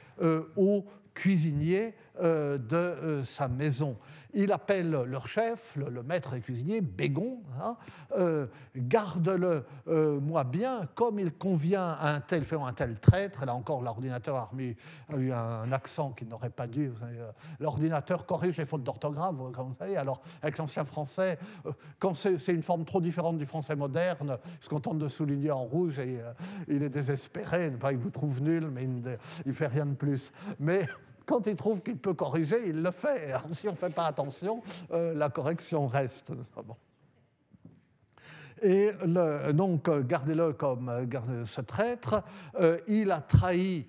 [0.56, 3.98] au cuisinier euh, de euh, sa maison.
[4.34, 7.78] Il appelle leur chef, le, maître et cuisinier, Bégon, hein,
[8.18, 13.46] euh, garde-le moi bien, comme il convient à un tel fait un tel traître.
[13.46, 16.92] Là encore, l'ordinateur a, eu un, accent qu'il n'aurait pas dû.
[17.60, 19.98] L'ordinateur corrige les fautes d'orthographe, vous savez.
[19.98, 21.38] Alors, avec l'ancien français,
[22.00, 25.64] quand c'est une forme trop différente du français moderne, il se contente de souligner en
[25.64, 26.20] rouge et
[26.68, 27.72] il est désespéré.
[27.92, 29.02] Il vous trouve nul, mais il
[29.46, 30.32] ne fait rien de plus.
[30.60, 30.88] Mais
[31.26, 33.34] quand il trouve qu'il peut corriger, il le fait.
[33.54, 36.32] si on ne fait pas attention, euh, la correction reste.
[38.62, 38.92] Et
[39.54, 42.24] donc, gardez-le comme euh, ce traître.
[42.60, 43.88] Euh, il a trahi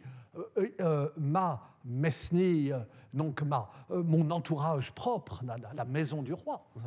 [1.17, 2.73] ma Mesnie,
[3.13, 5.43] donc ma, mon entourage propre,
[5.75, 6.65] la, maison du roi.
[6.79, 6.81] Euh,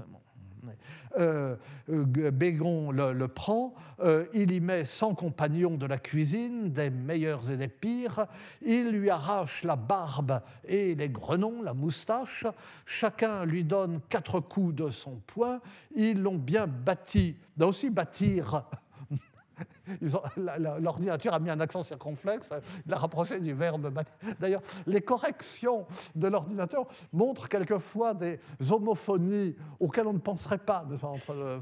[1.17, 1.55] euh,
[1.87, 7.57] Bégon le, prend, euh, il y met 100 compagnons de la cuisine, des meilleurs et
[7.57, 8.27] des pires,
[8.61, 12.45] il lui arrache la barbe et les grenons, la moustache,
[12.85, 15.59] chacun lui donne quatre coups de son poing,
[15.95, 18.63] ils l'ont bien bâti, doit aussi bâtir
[20.79, 22.49] L'ordinateur a mis un accent circonflexe,
[22.85, 23.91] il l'a rapproché du verbe.
[24.39, 28.39] D'ailleurs, les corrections de l'ordinateur montrent quelquefois des
[28.69, 30.85] homophonies auxquelles on ne penserait pas.
[31.03, 31.59] Entre le,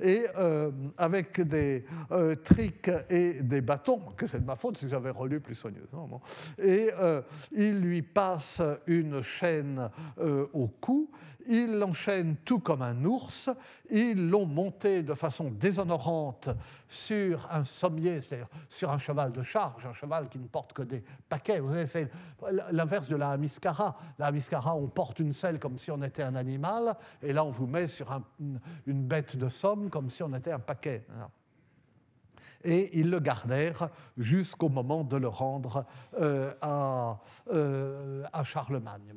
[0.00, 4.88] et euh, avec des euh, trics et des bâtons, que c'est de ma faute si
[4.88, 6.20] j'avais relu plus soigneusement.
[6.58, 9.90] Et euh, il lui passe une chaîne
[10.52, 11.10] au cou
[11.48, 13.48] ils l'enchaînent tout comme un ours,
[13.90, 16.50] ils l'ont monté de façon déshonorante
[16.88, 20.82] sur un sommier, c'est-à-dire sur un cheval de charge, un cheval qui ne porte que
[20.82, 21.58] des paquets.
[21.58, 22.10] Vous savez, c'est
[22.70, 23.96] l'inverse de la hamiscara.
[24.18, 27.50] La hamiscara, on porte une selle comme si on était un animal, et là on
[27.50, 31.06] vous met sur une bête de somme comme si on était un paquet.
[32.64, 35.86] Et ils le gardèrent jusqu'au moment de le rendre
[36.20, 36.52] euh,
[37.52, 39.14] euh, à Charlemagne.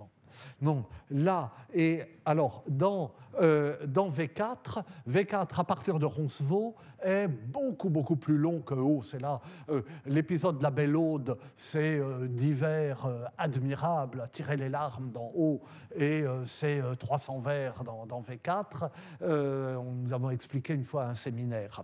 [0.62, 7.90] Non, là, et alors dans, euh, dans V4, V4 à partir de Roncevaux est beaucoup,
[7.90, 9.02] beaucoup plus long que Haut.
[9.04, 15.12] C'est là, euh, l'épisode de la Belle Aude, c'est euh, divers admirables, tirer les larmes
[15.12, 15.62] dans Haut,
[15.96, 18.90] et c'est 300 vers dans, dans V4.
[19.22, 21.84] nous avons expliqué une fois à un séminaire.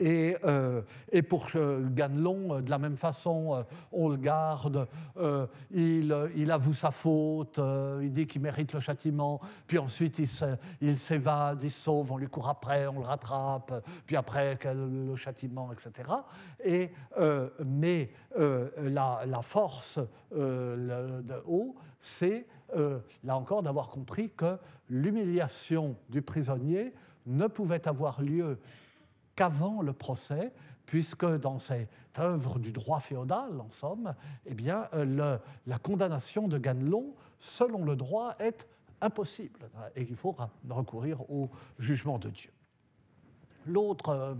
[0.00, 4.88] Et, euh, et, pour euh, Ganelon, euh, de la même façon, on le garde,
[5.70, 7.60] il, il, avoue sa faute,
[8.02, 12.28] il dit qu'il mérite le châtiment, puis ensuite il s'évade, il, se sauve, on lui
[12.28, 16.08] court après, on le rattrape, puis après le châtiment, etc.
[16.64, 16.90] Et,
[17.64, 20.00] mais la, force
[20.32, 26.92] de haut, c'est là encore d'avoir compris que l'humiliation du prisonnier
[27.26, 28.58] ne pouvait avoir lieu
[29.36, 30.52] qu'avant le procès,
[30.86, 34.14] puisque dans cette œuvre du droit féodal, en somme,
[34.46, 38.66] eh bien, euh, la condamnation de Ganelon, selon le droit, est
[39.00, 39.60] impossible
[39.96, 40.36] et qu'il faut
[40.68, 42.50] recourir au jugement de Dieu.
[43.66, 44.34] L'autre, euh,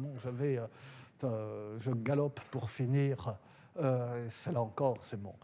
[1.25, 3.37] euh, je galope pour finir
[3.81, 5.35] euh, c'est là encore, c'est mon,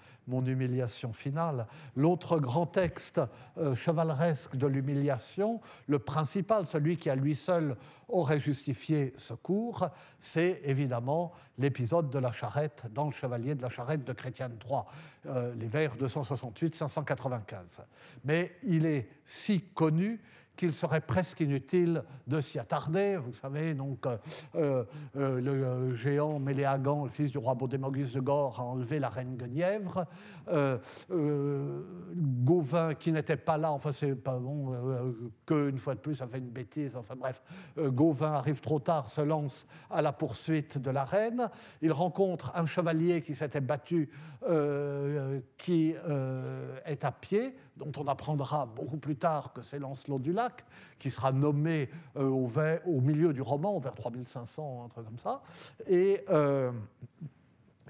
[0.47, 1.67] humiliation finale.
[1.97, 3.21] L'autre grand texte
[3.59, 7.77] euh, chevaleresque de l'humiliation, le principal, celui qui à lui seul
[8.09, 9.89] aurait justifié ce cours,
[10.21, 14.83] c'est évidemment l'épisode de la charrette dans le Chevalier de la charrette de Chrétien III,
[15.27, 17.81] euh, les vers 268-595.
[18.25, 20.21] Mais il est si connu
[20.57, 23.17] qu'il serait presque inutile de s'y attarder.
[23.17, 24.19] Vous savez, donc, euh,
[24.55, 24.85] euh,
[25.17, 29.37] euh, le géant Méléagan, le fils du roi Baudémagus de Gore, a enlevé la reine
[29.37, 30.07] Guenièvre.
[32.45, 35.15] Gauvin, qui n'était pas là, enfin, c'est pas bon,
[35.47, 37.43] qu'une fois de plus, ça fait une bêtise, enfin bref,
[37.79, 41.49] Gauvin arrive trop tard, se lance à la poursuite de la reine.
[41.83, 44.11] Il rencontre un chevalier qui s'était battu,
[45.57, 45.95] qui
[46.87, 50.65] est à pied, dont on apprendra beaucoup plus tard que c'est Lancelot du Lac,
[50.99, 55.43] qui sera nommé euh, au, milieu du roman, vers 3500, un truc comme ça.
[55.89, 56.71] Et, euh,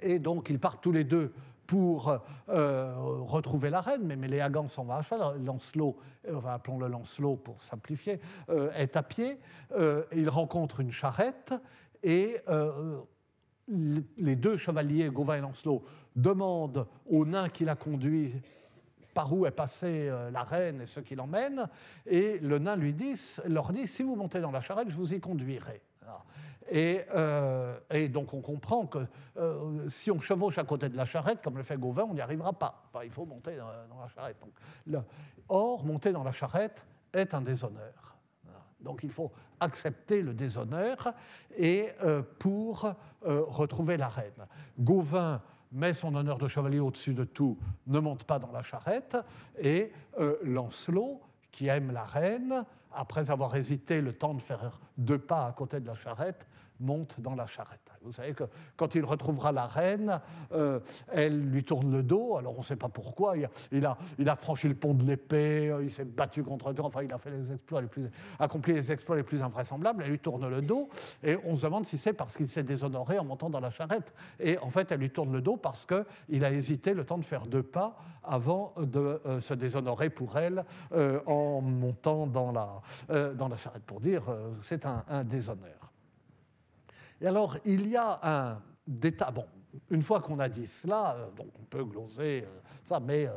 [0.00, 1.32] et donc ils partent tous les deux
[1.66, 5.44] pour euh, retrouver la reine, mais Méléagan s'en va à cheval.
[5.44, 5.96] Lancelot,
[6.32, 8.20] enfin, appelons-le Lancelot pour simplifier,
[8.74, 9.38] est à pied.
[10.12, 11.54] il rencontre une charrette
[12.02, 12.38] et
[13.68, 15.84] les deux chevaliers, Gauvin et Lancelot,
[16.16, 18.34] demandent au nain qui l'a conduit
[19.20, 21.68] par où est passée euh, la reine et ceux qui l'emmènent,
[22.06, 22.74] et le nain
[23.44, 25.82] leur dit, si vous montez dans la charrette, je vous y conduirai.
[26.70, 29.06] Et, euh, et, donc on comprend que
[29.36, 32.22] euh, si on chevauche à côté de la charrette, comme le fait Gauvin, on n'y
[32.22, 32.90] arrivera pas.
[33.04, 33.66] il faut monter dans,
[34.00, 34.42] la charrette.
[35.50, 38.16] Or, monter dans la charrette est un déshonneur.
[38.80, 41.12] Donc il faut accepter le déshonneur
[41.58, 41.90] et,
[42.38, 44.46] pour retrouver la reine.
[44.78, 49.16] Gauvin met son honneur de chevalier au-dessus de tout, ne monte pas dans la charrette,
[49.58, 55.18] et euh, Lancelot, qui aime la reine, après avoir hésité le temps de faire deux
[55.18, 56.46] pas à côté de la charrette,
[56.80, 57.90] monte dans la charrette.
[58.02, 58.44] Vous savez que
[58.76, 60.20] quand il retrouvera la reine,
[60.52, 60.80] euh,
[61.12, 64.74] elle lui tourne le dos, alors on ne sait pas pourquoi, il a, franchi le
[64.74, 67.82] pont de l'épée, euh, il s'est battu contre eux, enfin il a fait les exploits
[67.82, 70.88] les plus, accompli les exploits les plus invraisemblables, elle lui tourne le dos,
[71.22, 74.14] et on se demande si c'est parce qu'il s'est déshonoré en montant dans la charrette.
[74.38, 77.24] Et en fait, elle lui tourne le dos parce qu'il a hésité le temps de
[77.24, 80.64] faire deux pas avant de euh, se déshonorer pour elle
[81.26, 84.22] en montant dans la, dans la charrette, pour dire
[84.62, 85.89] c'est un déshonneur.
[87.20, 89.32] Et alors, il y a un détail.
[89.32, 89.46] Bon,
[89.90, 93.32] une fois qu'on a dit cela, euh, donc on peut gloser euh, ça, mais euh,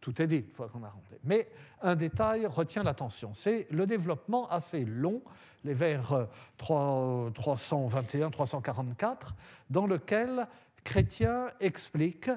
[0.00, 1.20] tout est dit une fois qu'on a rentré.
[1.24, 1.48] Mais
[1.82, 5.22] un détail retient l'attention c'est le développement assez long,
[5.64, 6.26] les vers
[6.58, 9.34] 321-344,
[9.70, 10.48] dans lequel
[10.84, 12.30] Chrétien explique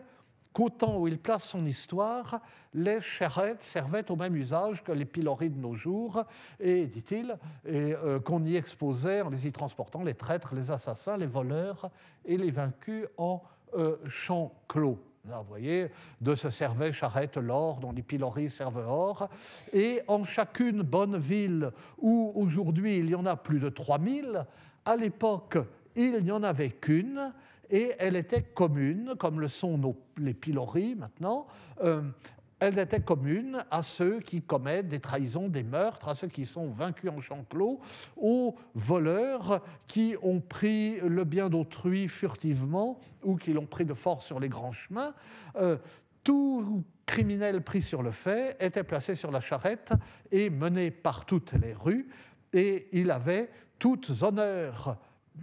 [0.54, 2.42] qu'au temps où il place son histoire,
[2.74, 6.24] les charrettes servaient au même usage que les piloris de nos jours,
[6.60, 11.28] et, dit-il, euh, qu'on y exposait, en les y transportant, les traîtres, les assassins, les
[11.28, 11.90] voleurs
[12.26, 13.42] et les vaincus en
[13.76, 14.98] euh, champs clos.
[15.26, 19.30] vous voyez, de se servait charrette l'or, dont les piloris servent or,
[19.74, 24.46] et en chacune bonne ville où aujourd'hui il y en a plus de 3000,
[24.86, 25.58] à l'époque
[25.96, 27.34] il n'y en avait qu'une,
[27.70, 31.48] et elle était commune, comme le sont nos, les pilories maintenant,
[31.84, 32.02] euh,
[32.60, 36.70] elle était commune à ceux qui commettent des trahisons, des meurtres, à ceux qui sont
[36.70, 37.80] vaincus en champ clos,
[38.18, 44.26] aux voleurs qui ont pris le bien d'autrui furtivement ou qui l'ont pris de force
[44.26, 45.14] sur les grands chemins.
[45.56, 45.78] Euh,
[46.24, 49.94] tout criminel pris sur le fait était placé sur la charrette
[50.32, 52.10] et mené par toutes les rues,
[52.52, 54.98] et il avait toutes honneurs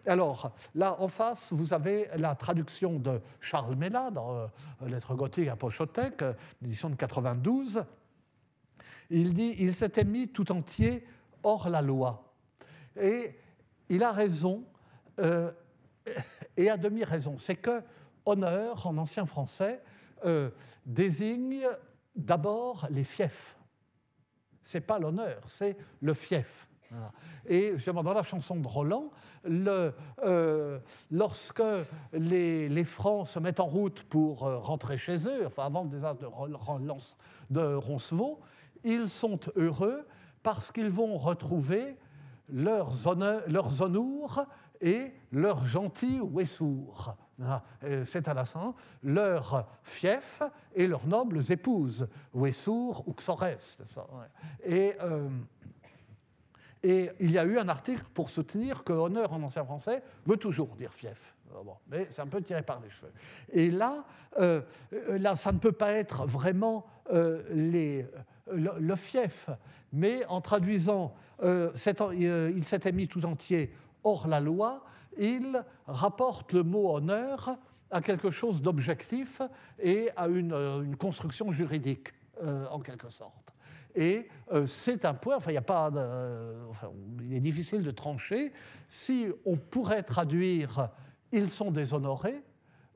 [0.05, 4.47] alors, là, en face, vous avez la traduction de Charles Mella dans euh,
[4.87, 7.85] Lettres gothiques à Pochotek, euh, édition de 92.
[9.11, 11.07] Il dit Il s'était mis tout entier
[11.43, 12.35] hors la loi.
[13.01, 13.39] Et
[13.89, 14.65] il a raison,
[15.21, 15.51] euh,
[16.57, 17.39] et à demi raison.
[17.39, 17.83] C'est que
[18.25, 19.81] honneur, en ancien français,
[20.85, 21.67] désigne
[22.17, 23.57] d'abord les fiefs.
[24.63, 26.67] Ce n'est pas l'honneur, c'est le fief.
[27.49, 29.11] Et justement, dans la chanson de Roland,
[29.49, 30.79] euh,
[31.11, 31.63] lorsque
[32.13, 35.91] les, les, Francs se mettent en route pour euh, rentrer chez eux, enfin avant le
[35.91, 38.41] désastre de, de Roncevaux,
[38.85, 40.07] ils sont heureux
[40.43, 41.97] parce qu'ils vont retrouver
[42.49, 44.47] leurs, honneurs, leurs honneurs
[44.81, 47.17] et leurs gentils Wessours.
[48.05, 50.43] C'est à la fin leur fief
[50.75, 53.79] et leurs nobles épouses, Wessours ou Xorès.
[54.65, 55.29] Et euh,
[56.83, 60.37] et il y a eu un article pour soutenir que honneur en ancien français veut
[60.37, 61.35] toujours dire fief.
[61.55, 63.13] Ah mais c'est un peu tiré par les cheveux.
[63.53, 64.05] Et là,
[64.39, 64.61] euh,
[65.09, 68.05] là, ça ne peut pas être vraiment euh,
[68.51, 69.49] le, fief,
[69.93, 71.73] mais en traduisant, euh,
[72.55, 73.73] il s'était mis tout entier
[74.05, 74.85] hors la loi,
[75.19, 77.57] il rapporte le mot honneur
[77.91, 79.41] à quelque chose d'objectif
[79.79, 82.13] et à une construction juridique,
[82.71, 83.46] en quelque sorte.
[83.97, 85.91] Et euh, c'est un point, enfin, il, y a pas
[87.23, 88.53] il est difficile de trancher.
[88.89, 90.91] Si on pourrait traduire
[91.33, 92.43] ils sont déshonorés,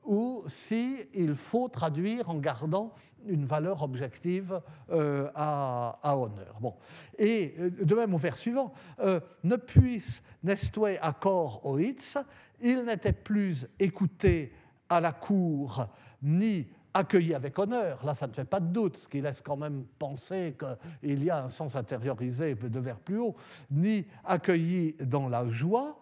[0.03, 2.93] ou si il faut traduire en gardant
[3.27, 6.57] une valeur objective euh, à, honneur.
[6.59, 6.75] Bon.
[7.19, 12.17] Et euh, de même au vers suivant, euh, ne puisse nestue accord oitz,
[12.61, 14.53] il n'était plus écouté
[14.89, 15.85] à la cour
[16.23, 19.57] ni accueilli avec honneur, là ça ne fait pas de doute, ce qui laisse quand
[19.57, 23.35] même penser qu'il y a un sens intériorisé de vers plus haut,
[23.69, 25.97] ni accueilli dans la joie.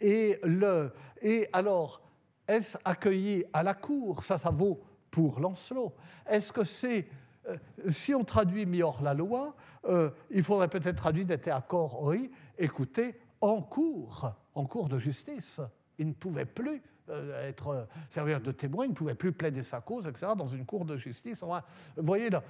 [0.00, 2.02] Et, le, et alors,
[2.48, 4.24] est-ce accueilli à la cour?
[4.24, 5.94] Ça, ça vaut pour Lancelot.
[6.28, 7.06] Est-ce que c'est,
[7.48, 7.56] euh,
[7.88, 9.54] si on traduit mis hors la loi,
[9.84, 15.60] euh, il faudrait peut-être traduire d'être accord oui, écoutez, en cours, en cours de justice.
[15.98, 19.80] Il ne pouvait plus euh, être servir de témoin, il ne pouvait plus plaider sa
[19.80, 21.42] cause, etc., dans une cour de justice.
[21.42, 21.56] vous
[21.96, 22.42] voyez là,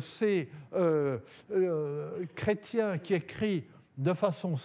[0.00, 0.48] c'est
[2.34, 3.64] Chrétien qui écrit
[3.96, 4.56] de façon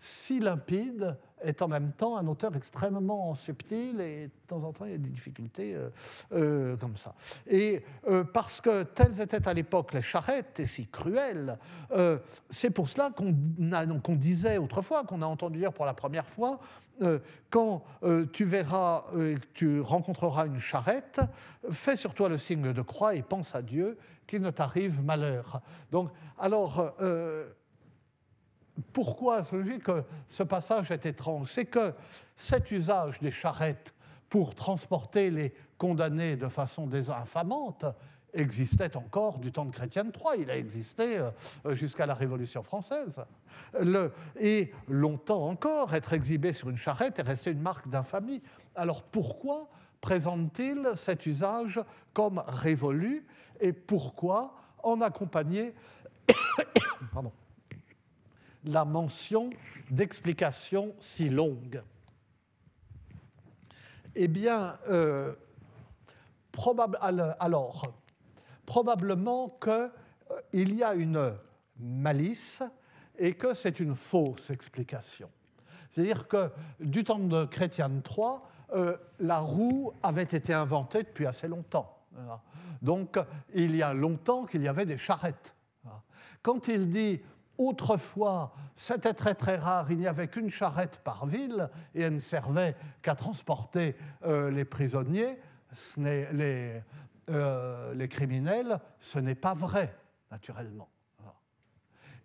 [0.00, 4.84] si limpide est en même temps un auteur extrêmement subtil et de temps en temps
[4.84, 5.88] il y a des difficultés euh,
[6.32, 7.14] euh, comme ça.
[7.46, 11.58] Et euh, parce que telles étaient à l'époque les charrettes et si cruelles,
[12.50, 16.60] c'est pour cela qu'on disait autrefois, qu'on a entendu dire pour la première fois,
[17.50, 17.82] quand
[18.32, 19.04] tu verras,
[19.54, 21.20] tu rencontreras une charrette,
[21.70, 25.60] fais sur toi le signe de croix et pense à Dieu qu'il ne t'arrive malheur.
[25.90, 26.94] Donc, alors,
[28.92, 31.50] pourquoi que ce passage est étrange?
[31.50, 31.92] C'est que
[32.36, 33.92] cet usage des charrettes
[34.28, 37.84] pour transporter les condamnés de façon désinfamante
[38.34, 40.42] existait encore du temps de Chrétien III.
[40.42, 43.20] Il a existé euh, jusqu'à la Révolution française.
[44.38, 48.42] et longtemps encore, être exhibé sur une charrette est resté une marque d'infamie.
[48.74, 49.68] Alors pourquoi
[50.00, 51.80] présente-t-il cet usage
[52.12, 53.26] comme révolu
[53.60, 55.74] et pourquoi en accompagner
[58.64, 59.50] la mention
[59.90, 61.82] d'explications si longues
[64.14, 65.34] Eh bien, euh,
[67.38, 67.92] alors,
[68.70, 71.34] probablement qu'il euh, y a une
[71.80, 72.62] malice
[73.18, 75.28] et que c'est une fausse explication.
[75.90, 78.26] C'est-à-dire que du temps de Chrétien III,
[78.74, 81.98] euh, la roue avait été inventée depuis assez longtemps.
[82.80, 83.18] Donc,
[83.54, 85.52] il y a longtemps qu'il y avait des charrettes.
[86.40, 87.20] Quand il dit
[87.58, 92.20] Autrefois, c'était très très rare, il n'y avait qu'une charrette par ville et elle ne
[92.20, 95.38] servait qu'à transporter euh, les prisonniers,
[95.98, 96.82] les,
[97.30, 98.80] euh, les, criminels.
[98.98, 99.94] Ce n'est pas vrai,
[100.30, 100.88] naturellement.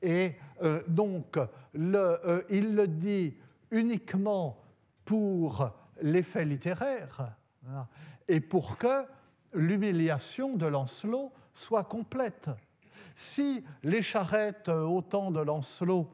[0.01, 1.39] Et euh, donc,
[1.73, 3.35] le, il le dit
[3.71, 4.61] uniquement
[5.05, 7.31] pour l'effet littéraire
[7.67, 7.87] hein,
[8.27, 9.05] et pour que
[9.53, 12.49] l'humiliation de Lancelot soit complète.
[13.15, 16.09] Si les charrettes euh, au temps de Lancelot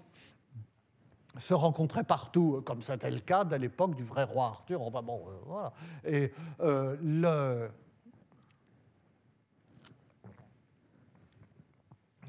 [1.39, 5.02] se rencontraient partout, euh, comme c'était le cas à l'époque du vrai roi Arthur, enfin
[5.02, 5.74] bon, euh, voilà.
[6.06, 7.70] Et le...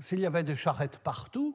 [0.03, 1.55] S'il y avait des charrettes partout,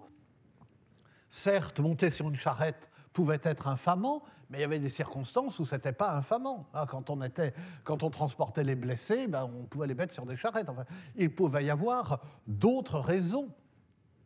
[1.30, 5.66] certes, monter sur une charrette pouvait être infamant, mais il y avait des circonstances où
[5.66, 6.66] ce n'était pas infamant.
[6.74, 10.26] Hein, quand, on était, quand on transportait les blessés, ben, on pouvait les mettre sur
[10.26, 10.70] des charrettes.
[10.70, 10.86] Enfin,
[11.18, 13.50] il pouvait y avoir d'autres raisons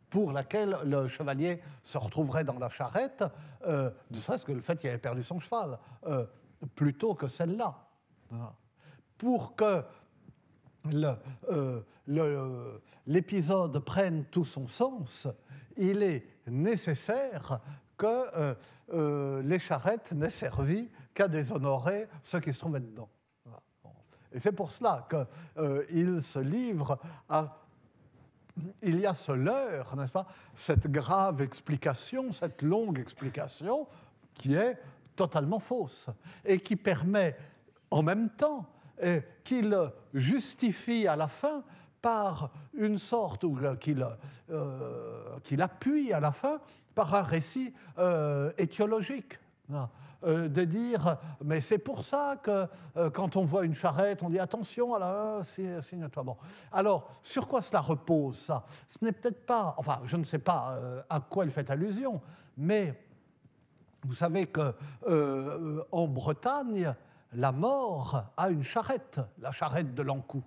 [0.08, 3.24] pour lesquelles le chevalier se retrouverait dans la charrette,
[3.66, 6.26] euh, ne serait-ce que le fait qu'il avait perdu son cheval, euh,
[6.76, 7.74] plutôt que celle-là.
[9.18, 9.82] Pour que
[13.06, 15.28] l'épisode prenne tout son sens,
[15.76, 17.60] il est nécessaire
[17.96, 18.54] que
[18.92, 23.08] euh, les charrettes n'aient servi qu'à déshonorer ceux qui se trouvaient dedans.
[24.32, 25.26] Et c'est pour cela qu'il
[25.58, 27.58] euh, se livre à...
[28.82, 33.86] Il y a ce leurre, n'est-ce pas Cette grave explication, cette longue explication
[34.34, 34.78] qui est
[35.16, 36.08] totalement fausse
[36.44, 37.36] et qui permet
[37.90, 38.66] en même temps
[39.44, 39.76] qu'il
[40.14, 41.62] justifie à la fin
[42.00, 43.76] par une sorte, ou euh,
[45.42, 46.60] qu'il appuie à la fin
[46.94, 49.38] par un récit euh, étiologique.
[50.24, 54.30] Euh, de dire, mais c'est pour ça que euh, quand on voit une charrette, on
[54.30, 54.94] dit attention,
[55.42, 56.22] signe-toi.
[56.22, 56.36] Bon.
[56.70, 58.64] Alors, sur quoi cela repose, ça?
[58.86, 60.78] Ce n'est peut-être pas, enfin, je ne sais pas
[61.08, 62.20] à quoi elle fait allusion,
[62.56, 63.02] mais
[64.04, 64.74] vous savez que
[65.90, 66.94] en Bretagne,
[67.34, 70.42] la mort a une charrette, la charrette de l'Ancou.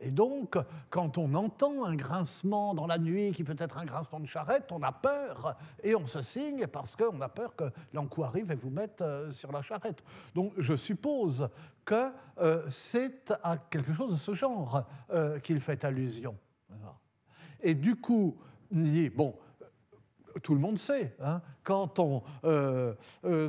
[0.00, 0.56] Et donc,
[0.88, 4.72] quand on entend un grincement dans la nuit, qui peut être un grincement de charrette,
[4.72, 8.54] on a peur et on se signe parce qu'on a peur que l'encou arrive et
[8.54, 10.02] vous mette euh, sur la charrette.
[10.34, 11.50] Donc, je suppose
[11.84, 16.36] que euh, c'est à quelque chose de ce genre euh, qu'il fait allusion.
[17.62, 18.38] Et du coup,
[18.70, 19.36] bon,
[20.42, 22.22] tout le monde sait, hein, quand, on,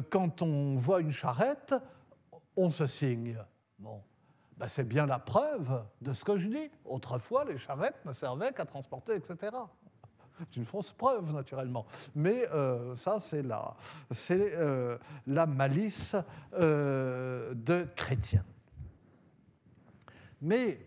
[0.10, 1.74] quand on voit une charrette,
[2.62, 3.38] on se signe.
[3.80, 4.02] Bon,
[4.58, 6.72] ben, c'est bien la preuve de ce que je dis.
[6.86, 9.52] Autrefois, les charrettes ne servaient qu'à transporter, etc.
[10.38, 11.86] C'est une fausse preuve, naturellement.
[12.16, 13.76] Mais euh, ça, c'est la,
[14.32, 16.16] euh, la malice
[16.54, 18.46] euh, de chrétiens.
[20.42, 20.80] Mais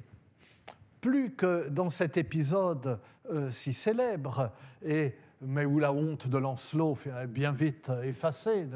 [1.01, 3.01] plus que dans cet épisode
[3.51, 4.53] si célèbre,
[4.85, 5.17] et
[5.47, 8.67] mais où la honte de Lancelot est bien vite effacée.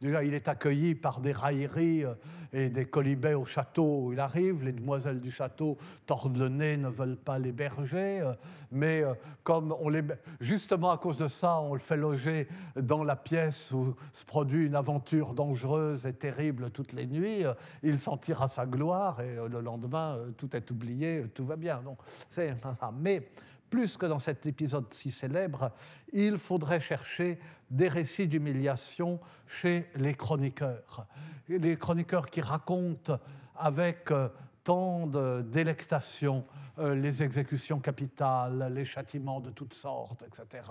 [0.00, 2.14] Déjà, il est accueilli par des railleries euh,
[2.52, 4.64] et des colibets au château où il arrive.
[4.64, 8.20] Les demoiselles du château tordent le nez, ne veulent pas l'héberger.
[8.20, 8.32] Euh,
[8.70, 10.02] mais euh, comme on les...
[10.40, 14.66] justement à cause de ça, on le fait loger dans la pièce où se produit
[14.66, 17.44] une aventure dangereuse et terrible toutes les nuits,
[17.82, 21.80] il s'en tire à sa gloire et le lendemain, tout est oublié, tout va bien.
[21.82, 21.98] Donc,
[22.30, 22.92] c'est ça.
[22.96, 23.28] Mais
[23.70, 25.72] plus que dans cet épisode si célèbre,
[26.12, 27.38] il faudrait chercher
[27.70, 31.06] des récits d'humiliation chez les chroniqueurs.
[31.48, 33.18] Les chroniqueurs qui racontent
[33.56, 34.28] avec euh,
[34.62, 36.46] tant de délectation
[36.78, 40.62] euh, les exécutions capitales, les châtiments de toutes sortes, etc.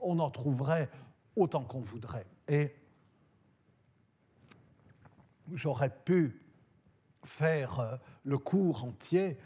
[0.00, 0.88] On en trouverait
[1.36, 2.26] autant qu'on voudrait.
[2.48, 2.74] Et
[5.52, 6.40] j'aurais pu
[7.24, 9.38] faire euh, le cours entier,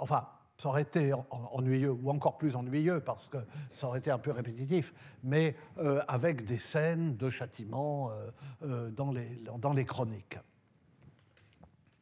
[0.00, 0.26] enfin,
[0.60, 3.38] ça aurait été ennuyeux, ou encore plus ennuyeux, parce que
[3.70, 4.92] ça aurait été un peu répétitif,
[5.22, 8.30] mais euh, avec des scènes de châtiment euh,
[8.64, 10.38] euh, dans, les, dans les chroniques.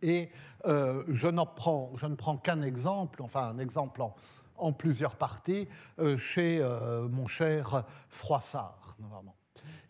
[0.00, 0.30] Et
[0.64, 4.14] je, prends, je, ne prends qu'un exemple, enfin un exemple en,
[4.56, 5.68] en plusieurs parties,
[6.18, 6.62] chez
[7.10, 8.96] mon cher Froissart,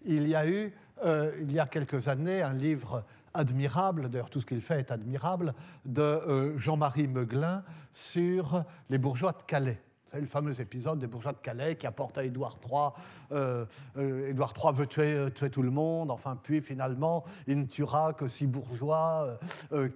[0.04, 0.72] Il y a eu,
[1.04, 3.04] il y a quelques années, un livre
[3.36, 7.62] admirable, d'ailleurs tout ce qu'il fait est admirable, de euh, Jean-Marie Meuglin
[7.94, 9.80] sur les bourgeois de Calais.
[10.06, 12.90] C'est le fameux épisode des bourgeois de Calais qui apporte à Édouard III.
[13.32, 13.64] Euh,
[13.96, 18.12] euh, Édouard III veut tuer, tuer, tout le monde, enfin, puis finalement, il ne tuera
[18.12, 19.38] que six bourgeois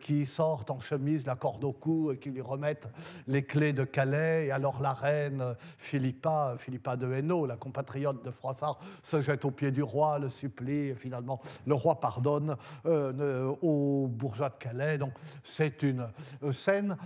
[0.01, 2.89] qui sortent en chemise, la corde au cou, et qui lui remettent
[3.27, 4.47] les clés de Calais.
[4.47, 9.51] Et alors la reine Philippa, Philippa de Hainaut, la compatriote de Froissart, se jette aux
[9.51, 14.99] pieds du roi, le supplie, et finalement, le roi pardonne aux bourgeois de Calais.
[14.99, 15.13] Donc,
[15.45, 16.09] c'est une
[16.53, 16.97] scène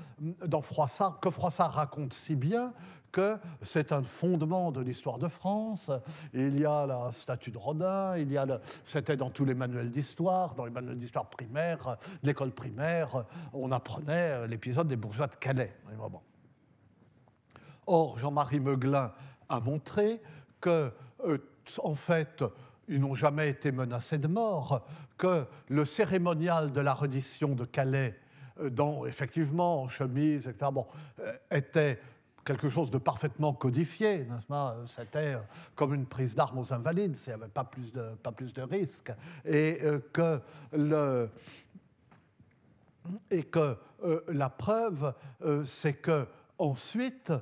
[0.47, 2.73] dans Froissart que Froissart raconte si bien
[3.15, 5.89] que c'est un fondement de l'histoire de France.
[6.35, 8.45] Il y a la statue de Rodin, il y a
[8.85, 13.71] c'était dans tous les manuels d'histoire, dans les manuels d'histoire primaire, de l'école primaire, on
[13.71, 15.73] apprenait l'épisode des bourgeois de Calais.
[17.87, 19.13] Or, Jean-Marie Meuglin
[19.49, 20.21] a montré
[20.61, 20.91] que,
[21.25, 21.39] euh,
[21.85, 22.43] en fait,
[22.89, 24.85] ils n'ont jamais été menacés de mort,
[25.17, 28.19] que le cérémonial de la reddition de Calais,
[28.61, 30.87] euh, dans, effectivement, en chemise, etc., bon,
[31.21, 32.01] euh, était
[32.45, 34.77] quelque chose de parfaitement codifié, n'est-ce pas?
[34.87, 35.39] C'était euh,
[35.75, 38.63] comme une prise d'armes aux invalides, il n'y avait pas plus de, pas plus de
[38.63, 39.13] risques.
[39.45, 40.41] Et euh, que,
[40.73, 41.31] le,
[43.31, 45.15] et que euh, la preuve,
[45.65, 46.27] c'est que
[46.59, 47.33] ensuite,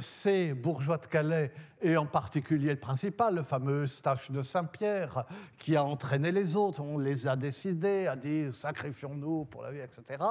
[0.00, 1.52] ces bourgeois de Calais
[1.82, 5.24] et en particulier le principal, le fameux Eustache de Saint-Pierre,
[5.58, 9.80] qui a entraîné les autres, on les a décidés, a dit sacrifions-nous pour la vie,
[9.80, 10.22] etc.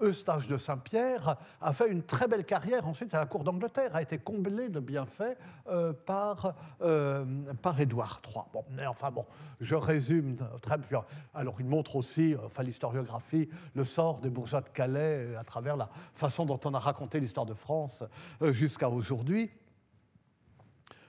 [0.00, 4.02] Eustache de Saint-Pierre a fait une très belle carrière ensuite à la cour d'Angleterre, a
[4.02, 5.36] été comblé de bienfaits
[5.68, 7.24] euh, par, euh,
[7.60, 8.44] par Édouard III.
[8.52, 9.26] Bon, mais enfin bon,
[9.60, 11.04] je résume très bien.
[11.34, 15.88] Alors il montre aussi, enfin l'historiographie, le sort des bourgeois de Calais à travers la
[16.14, 18.04] façon dont on a raconté l'histoire de France
[18.42, 18.52] euh,
[18.90, 19.50] aujourd'hui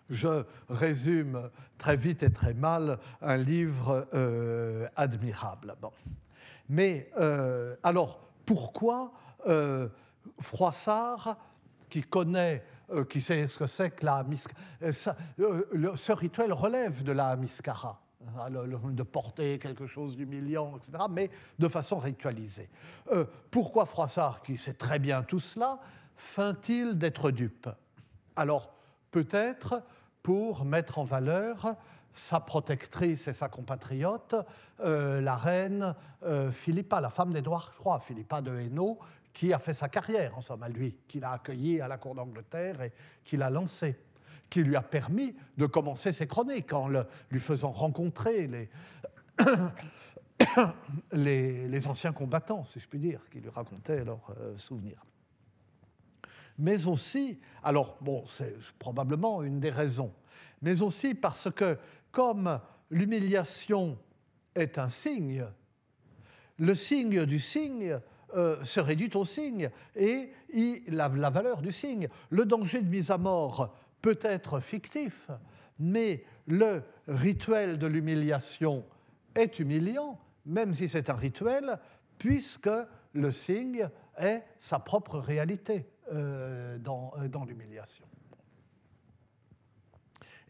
[0.10, 5.76] je résume très vite et très mal un livre euh, admirable.
[6.70, 9.12] Mais euh, alors, pourquoi
[9.48, 9.90] euh,
[10.40, 11.38] Froissart,
[11.90, 12.64] qui connaît,
[13.10, 14.26] qui sait ce que c'est que la
[14.92, 18.02] ce rituel relève de la miscara
[18.38, 22.70] hein, de porter quelque chose d'humiliant, etc., mais de façon ritualisée.
[23.52, 25.80] pourquoi Froissart, qui sait très bien tout cela,
[26.16, 27.70] feint-il d'être dupe?
[28.36, 28.74] Alors,
[29.11, 29.84] peut-être
[30.22, 31.76] pour mettre en valeur
[32.14, 34.36] sa protectrice et sa compatriote,
[34.82, 38.99] euh, la reine euh, Philippa, la femme d'Édouard III, Philippa de Hainaut,
[39.34, 42.14] qui a fait sa carrière, en somme, à lui, qui l'a accueilli à la cour
[42.14, 42.93] d'Angleterre et
[43.24, 43.97] qui l'a lancé,
[44.49, 48.47] qui lui a permis de commencer ses chroniques en lui faisant rencontrer
[51.11, 55.03] les, les, anciens combattants, si je puis dire, qui lui racontaient leurs euh, souvenirs
[56.58, 60.14] mais aussi, alors bon, c'est probablement une des raisons,
[60.62, 61.78] mais aussi parce que
[62.12, 63.97] comme l'humiliation
[64.56, 65.45] est un signe,
[66.60, 67.99] le signe du signe
[68.36, 70.32] euh, se réduit au signe et
[70.88, 72.08] la, la valeur du signe.
[72.30, 75.30] Le danger de mise à mort peut être fictif,
[75.80, 78.86] mais le rituel de l'humiliation
[79.36, 81.80] est humiliant, même si c'est un rituel,
[82.18, 82.70] puisque
[83.14, 88.06] le signe est sa propre réalité dans, euh, dans l'humiliation.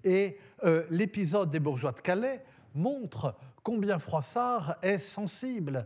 [0.04, 2.44] Et euh, l'épisode des bourgeois de Calais
[2.76, 5.86] montre combien Froissart est sensible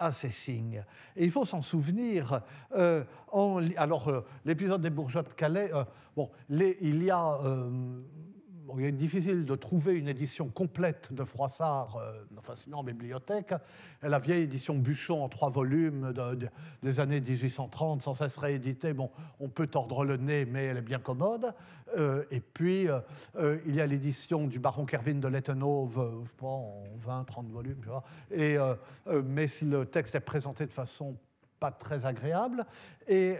[0.00, 0.84] à ces signes.
[1.14, 2.40] Et il faut s'en souvenir.
[3.30, 5.70] en, alors, l'épisode des bourgeois de Calais,
[6.16, 7.38] bon, il y a
[8.78, 13.54] il est difficile de trouver une édition complète de Froissart, euh, enfin sinon en bibliothèque.
[14.02, 16.12] La vieille édition Buchon en trois volumes
[16.82, 19.10] des années 1830, sans cesse rééditée, bon,
[19.40, 21.54] on peut tordre le nez, mais elle est bien commode.
[21.96, 26.46] Euh, et puis, euh, il y a l'édition du baron Kervin de Lettenhove, je sais
[26.46, 28.04] en 20, 30 volumes, tu vois.
[28.30, 28.56] Et,
[29.24, 31.16] mais si le texte est présenté de façon
[31.64, 32.66] pas très agréable.
[33.08, 33.38] Et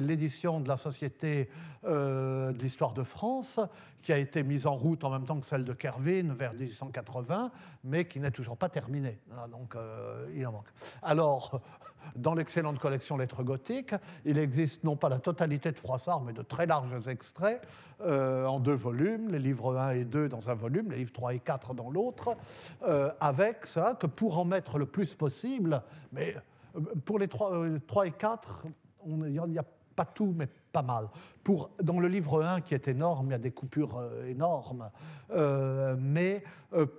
[0.00, 1.48] l'édition de la Société
[1.84, 3.60] euh, de France,
[4.02, 7.52] qui a été mise en route en même temps que celle de Kervin vers 1880,
[7.84, 9.20] mais qui n'est toujours pas terminée.
[9.36, 10.72] Ah, donc, euh, il en manque.
[11.00, 11.60] Alors,
[12.16, 13.94] dans l'excellente collection Lettres gothiques,
[14.24, 17.62] il existe non pas la totalité de Froissart, mais de très larges extraits
[18.00, 21.34] euh, en deux volumes, les livres 1 et 2 dans un volume, les livres 3
[21.34, 22.36] et 4 dans l'autre,
[23.20, 26.34] avec ça que pour en mettre le plus possible, mais
[27.04, 28.64] pour les 3, euh, et 4,
[29.06, 29.64] il n'y a
[29.96, 31.08] pas tout, mais pas mal.
[31.42, 34.90] Pour, dans le livre 1, qui est énorme, il y a des coupures euh, énormes,
[35.30, 36.44] euh, mais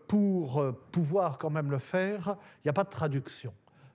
[0.08, 3.54] pour pouvoir quand même le faire, il n'y a pas de traduction.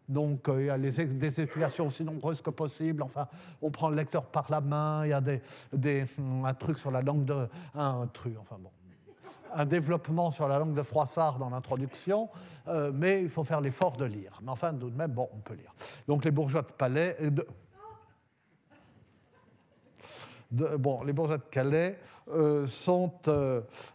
[0.09, 3.03] Donc, il y a des explications aussi nombreuses que possible.
[3.03, 3.27] Enfin,
[3.61, 6.07] on prend le lecteur par la main, il y a des,
[6.45, 7.49] un truc sur la langue de.
[7.75, 8.71] Un truc, enfin bon
[9.57, 12.29] un développement sur la langue de Froissart dans l'introduction,
[12.69, 14.39] euh, mais il faut faire l'effort de lire.
[14.43, 15.75] Mais enfin, tout de même, bon, on peut lire.
[16.07, 17.17] Donc les bourgeois de Palais.
[17.23, 17.31] Euh,
[20.77, 21.99] bon, les bourgeois de Calais
[22.29, 23.15] euh, sont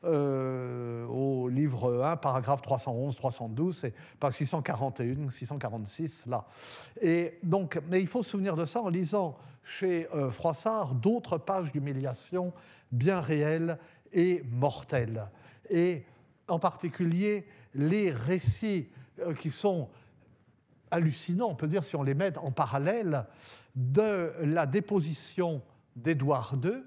[0.03, 6.45] au livre 1, paragraphe 311, 312, et page 641, 646, là.
[7.01, 11.71] Et donc, mais il faut se souvenir de ça en lisant chez Froissart d'autres pages
[11.71, 12.51] d'humiliation
[12.91, 13.77] bien réelles
[14.11, 15.27] et mortelles
[15.71, 16.05] et
[16.47, 19.89] en particulier les récits euh, qui sont
[20.91, 23.25] hallucinants, on peut dire si on les met en parallèle,
[23.75, 25.61] de la déposition
[25.95, 26.83] d'Édouard II,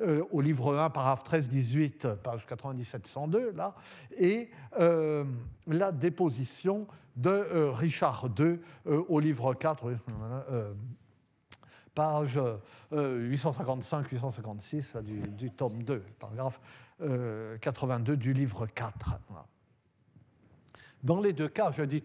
[0.00, 3.76] euh, au livre 1, paragraphe 13-18, page 97-102, là,
[4.18, 4.50] et
[4.80, 5.24] euh,
[5.68, 9.90] la déposition de Richard II au livre 4,
[11.94, 12.38] page
[12.92, 16.60] 855-856 du, du, tome 2, paragraphe
[16.98, 19.18] 82 euh, du livre 4.
[21.02, 22.02] Dans les deux cas, je dis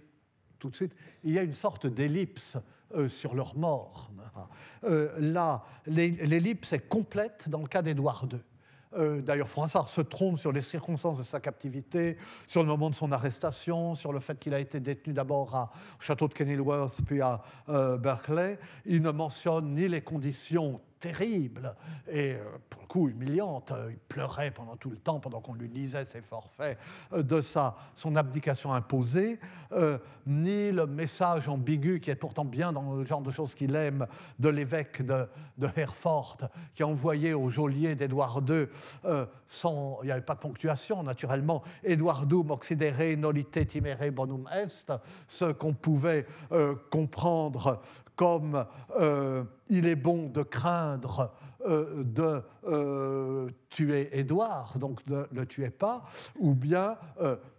[0.59, 2.57] tout de suite, il y a une sorte d'ellipse
[2.95, 4.11] euh, sur leur mort.
[4.83, 8.39] Euh, là, l'ellipse est complète dans le cas d'Édouard II.
[9.23, 13.13] D'ailleurs, Froissart se trompe sur les circonstances de sa captivité, sur le moment de son
[13.13, 17.41] arrestation, sur le fait qu'il a été détenu d'abord au château de Kenilworth, puis à
[17.69, 18.59] Berkeley.
[18.85, 21.75] Il ne mentionne ni les conditions terrible.
[22.07, 22.37] Et euh,
[22.69, 23.73] pour le coup humiliante.
[23.89, 26.77] Il pleurait pendant tout le temps, pendant qu'on lui lisait ses forfaits,
[27.11, 29.39] euh, de sa, son abdication imposée,
[29.73, 29.97] euh,
[30.27, 34.05] ni le message ambigu qui est pourtant bien dans le genre de choses qu'il aime
[34.39, 35.27] de l'évêque de,
[35.57, 36.37] de, Herford,
[36.75, 38.67] qui a envoyé au geôlier d'Édouard II,
[39.47, 44.91] sans, il n'y avait pas de ponctuation naturellement, Édouard II moxidere nolite timere bonum est,
[45.27, 46.27] ce qu'on pouvait
[46.91, 47.81] comprendre
[48.21, 48.67] comme
[48.99, 51.31] euh, il est bon de craindre
[51.65, 56.03] euh, de euh, tuer Édouard, donc ne le tuez pas,
[56.37, 56.97] ou bien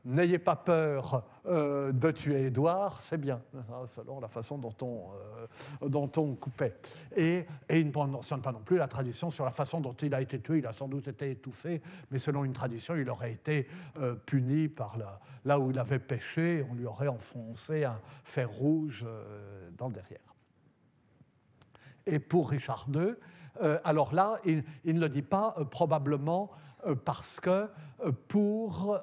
[0.05, 6.13] n'ayez pas peur de tuer Édouard, c'est bien, hein, selon la façon dont on, dont
[6.17, 6.77] on coupait.
[7.17, 10.15] Et, et il ne mentionne pas non plus la tradition sur la façon dont il
[10.15, 11.83] a été tué, il a sans doute été étouffé,
[12.13, 13.67] mais selon une tradition, il aurait été
[14.27, 14.97] puni par
[15.45, 19.05] là où il avait péché, on lui aurait enfoncé un fer rouge
[19.77, 20.32] dans le derrière
[22.07, 23.15] et pour Richard II.
[23.63, 26.51] Euh, alors là, il, ne le dit pas euh, probablement
[26.87, 27.69] euh, parce que
[28.29, 28.99] pour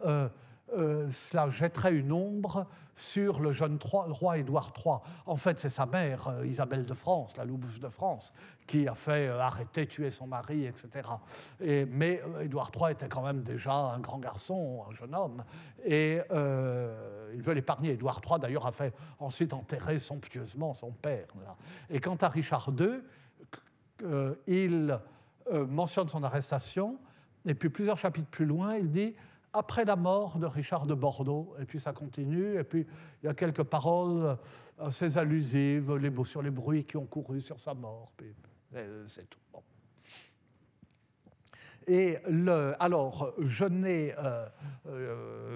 [1.11, 4.95] cela jetterait une ombre sur le jeune roi Édouard III.
[5.26, 8.34] En fait, c'est sa mère, Isabelle de France, la louve de France,
[8.67, 11.07] qui a fait arrêter, tuer son mari, etc.
[11.61, 15.43] Et, mais Édouard III était quand même déjà un grand garçon, un jeune homme,
[15.86, 17.91] et il veut l'épargner.
[17.91, 21.28] Édouard III, d'ailleurs, a fait ensuite enterrer somptueusement son père.
[21.89, 23.01] Et quant à Richard II,
[24.03, 24.97] euh, il
[25.51, 26.97] euh, mentionne son arrestation,
[27.45, 29.15] et puis plusieurs chapitres plus loin, il dit
[29.54, 32.86] après la mort de Richard de Bordeaux, et puis ça continue, et puis
[33.22, 34.38] il y a quelques paroles
[34.78, 35.91] assez allusives
[36.26, 38.34] sur les bruits qui ont couru sur sa mort, puis
[39.08, 39.39] c'est tout.
[41.88, 42.18] Et
[42.80, 44.14] alors, je n'ai,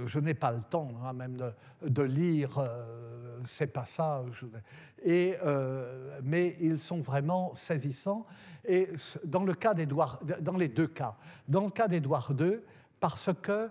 [0.08, 1.52] je n'ai pas le temps hein, même de,
[1.88, 2.60] de lire
[3.46, 4.44] ces passages,
[5.04, 5.38] et,
[6.24, 8.26] mais ils sont vraiment saisissants.
[8.66, 8.90] Et
[9.26, 11.16] dans, le cas dans les deux cas,
[11.48, 12.60] dans le cas d'Édouard II,
[13.00, 13.70] parce que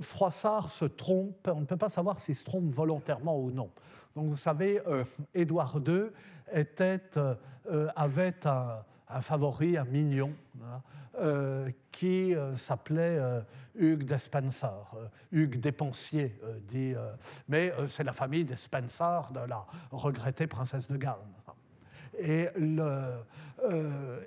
[0.00, 3.70] Froissart se trompe, on ne peut pas savoir s'il se trompe volontairement ou non.
[4.14, 5.04] Donc vous savez, euh,
[5.34, 6.04] Édouard II
[6.52, 10.32] était, euh, avait un, favori, un mignon,
[11.20, 13.20] euh, qui s'appelait
[13.74, 14.90] Hugues d'Espencer,
[15.30, 16.94] Hugues Dépensier, dit,
[17.48, 21.18] mais c'est la famille d'Espencer, de la regrettée princesse de Galles.
[22.18, 23.14] Et, le,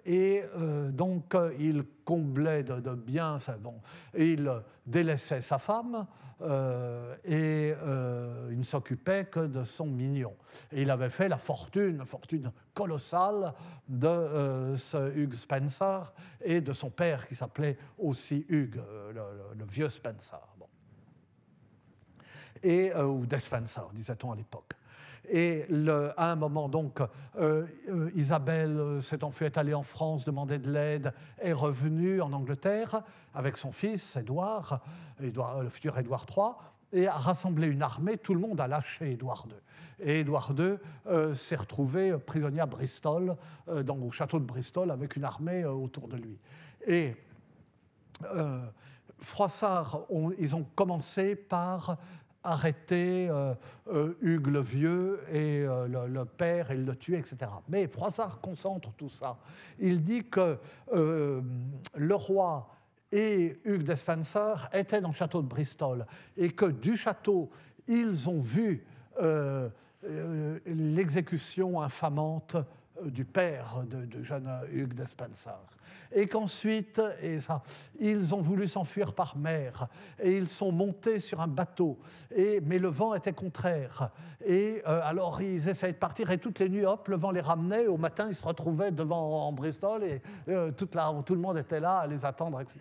[0.05, 0.43] et
[0.91, 3.75] donc, il comblait de, de biens, bon,
[4.17, 4.51] il
[4.85, 6.07] délaissait sa femme,
[6.41, 10.35] euh, et euh, il ne s'occupait que de son mignon.
[10.71, 13.53] Et il avait fait la fortune, une fortune colossale
[13.87, 18.81] de euh, ce Hugh Spencer et de son père qui s'appelait aussi Hugh,
[19.13, 20.41] le, vieux Spencer.
[22.63, 24.73] Et, ou Despencer, disait-on à l'époque.
[25.29, 25.65] Et
[26.17, 26.99] à un moment, donc,
[28.15, 33.01] Isabelle s'est enfuie, est allée en France, demander de l'aide, est revenue en Angleterre
[33.33, 34.81] avec son fils, Édouard,
[35.19, 36.45] le futur Édouard III,
[36.93, 38.17] et a rassemblé une armée.
[38.17, 39.55] Tout le monde a lâché Édouard II.
[39.99, 40.75] Et Édouard II
[41.07, 43.35] euh, s'est retrouvé prisonnier à Bristol,
[43.69, 46.37] euh, dans, au château de Bristol, avec une armée euh, autour de lui.
[46.87, 47.15] Et
[49.19, 50.03] Froissart,
[50.39, 51.97] ils ont commencé par
[52.45, 53.29] arrêter
[54.21, 57.51] Hugues le Vieux et le, le, père et le tuer, etc.
[57.67, 59.37] Mais Froissart concentre tout ça.
[59.79, 60.57] Il dit que
[60.93, 62.69] le roi
[63.11, 66.05] et Hugues Despenser étaient dans le château de Bristol
[66.37, 67.49] et que du château,
[67.87, 68.85] ils ont vu
[69.21, 69.69] euh,
[70.03, 75.49] euh, l'exécution infamante euh, du père de, jeune Hugues Despenser
[76.11, 77.01] et qu'ensuite,
[77.99, 79.87] ils ont voulu s'enfuir par mer,
[80.19, 81.99] et ils sont montés sur un bateau,
[82.33, 84.11] et, mais le vent était contraire.
[84.45, 87.41] Et euh, alors ils essayaient de partir, et toutes les nuits, hop, le vent les
[87.41, 90.87] ramenait, au matin ils se retrouvaient devant Bristol, et euh, tout
[91.33, 92.79] le monde était là à les attendre, etc.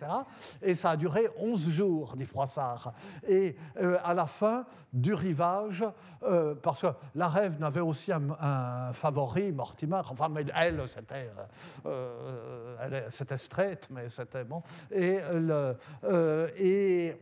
[0.61, 2.93] Et ça a duré 11 jours, dit Froissart.
[3.27, 5.83] Et euh, à la fin du rivage,
[6.63, 11.29] parce que la rêve n'avait aussi un, favori, Mortimer, enfin, mais elle, c'était
[13.09, 14.61] c'était straight, mais c'était bon.
[14.91, 17.15] Et, le, euh, et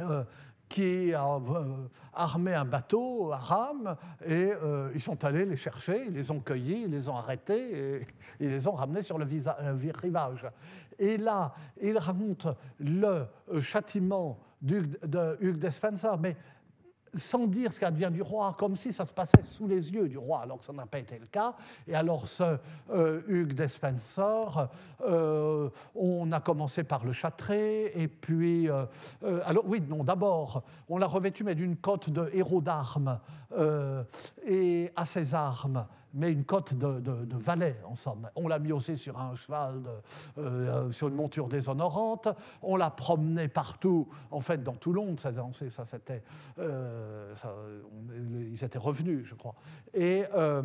[0.00, 0.24] euh,
[0.68, 4.50] qui a euh, armé un bateau à rame et
[4.94, 8.06] ils sont allés les chercher, ils les ont cueillis, ils les ont arrêtés et
[8.40, 9.26] ils les ont ramenés sur le
[10.02, 10.46] rivage.
[10.98, 12.46] Et là, il raconte
[12.78, 13.26] le
[13.60, 16.36] châtiment de Hugues Despenser, mais
[17.16, 20.18] sans dire ce qu'advient du roi, comme si ça se passait sous les yeux du
[20.18, 21.54] roi, alors que ça n'a pas été le cas.
[21.86, 22.58] Et alors ce
[22.90, 24.68] euh, Hugues Despenser,
[25.06, 28.68] euh, on a commencé par le châtrer, et puis...
[28.68, 28.84] Euh,
[29.46, 33.18] alors oui, non, d'abord, on l'a revêtu, mais d'une cote de héros d'armes,
[34.46, 38.30] et à ses armes, mais une cote de, de, valet, en somme.
[38.36, 39.82] On l'a mis aussi sur un cheval,
[40.38, 42.28] euh, sur une monture déshonorante.
[42.62, 45.32] On l'a promené partout, en fait, dans Toulon, ça,
[45.70, 46.22] ça c'était,
[46.58, 47.34] euh,
[48.52, 49.56] ils étaient revenus, je crois.
[49.92, 50.62] Et euh,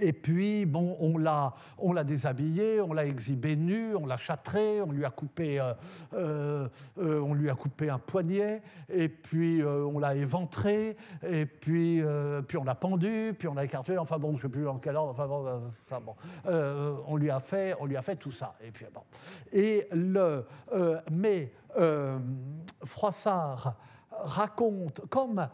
[0.00, 4.80] et puis, bon, on l'a, on l'a déshabillé, on l'a exhibé nu, on l'a châtré,
[4.80, 5.74] on lui a coupé, euh,
[6.14, 6.68] euh,
[6.98, 12.02] euh, on lui a coupé un poignet, et puis on l'a éventré, et puis,
[12.48, 13.98] puis on l'a pendu, puis on l'a écarté.
[13.98, 15.10] Enfin bon, je ne sais plus en quel ordre.
[15.10, 16.14] Enfin bon, ça, bon.
[17.06, 18.54] on lui a fait, on lui a fait tout ça.
[18.62, 19.02] Et puis bon.
[19.52, 20.46] Et le,
[21.10, 21.52] mais
[22.84, 23.76] Froissart
[24.10, 25.46] raconte comme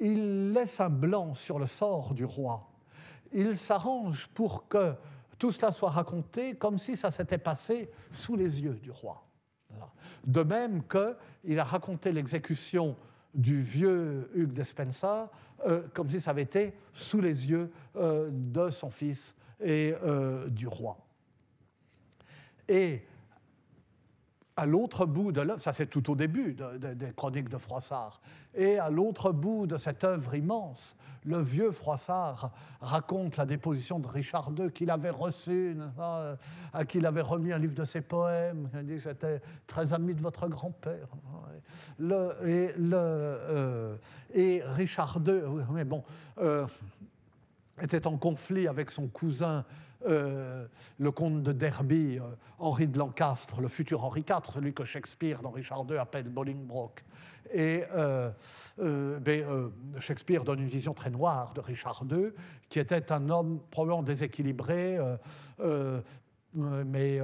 [0.00, 2.67] il laisse un blanc sur le sort du roi
[3.32, 4.94] il s'arrange pour que
[5.38, 9.24] tout cela soit raconté comme si ça s'était passé sous les yeux du roi.
[10.26, 12.96] De même qu'il a raconté l'exécution
[13.34, 15.30] du vieux Hugues Despensa
[15.66, 20.48] euh, comme si ça avait été sous les yeux euh, de son fils et euh,
[20.48, 20.96] du roi.
[22.68, 23.04] Et
[24.58, 28.20] à l'autre bout de l'œuvre, ça c'est tout au début des chroniques de Froissart,
[28.56, 32.50] et à l'autre bout de cette œuvre immense, le vieux Froissart
[32.80, 35.76] raconte la déposition de Richard II qu'il avait reçu,
[36.72, 38.68] à qui il avait remis un livre de ses poèmes.
[38.74, 41.06] Il dit J'étais très ami de votre grand-père.
[42.00, 43.96] euh,
[44.34, 45.42] et, Richard II,
[45.72, 46.02] mais bon.
[46.38, 46.66] Euh,
[47.80, 49.64] était en conflit avec son cousin,
[50.06, 52.18] le comte de Derby,
[52.58, 57.04] Henri de Lancastre, le futur Henri IV, celui que Shakespeare dans Richard II appelle Bolingbroke.
[57.52, 57.84] Et
[58.76, 62.30] ben, Shakespeare donne une vision très noire de Richard II,
[62.68, 64.98] qui était un homme probablement déséquilibré,
[66.54, 67.20] mais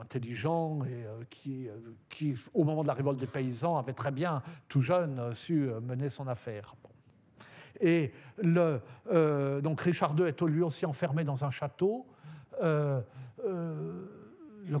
[0.00, 1.68] intelligent et qui,
[2.08, 6.08] qui, au moment de la révolte des paysans, avait très bien, tout jeune, su mener
[6.08, 6.74] son affaire.
[7.80, 8.12] Et
[8.42, 8.80] le,
[9.60, 12.06] donc Richard II est lui aussi enfermé dans un château.
[12.60, 13.04] le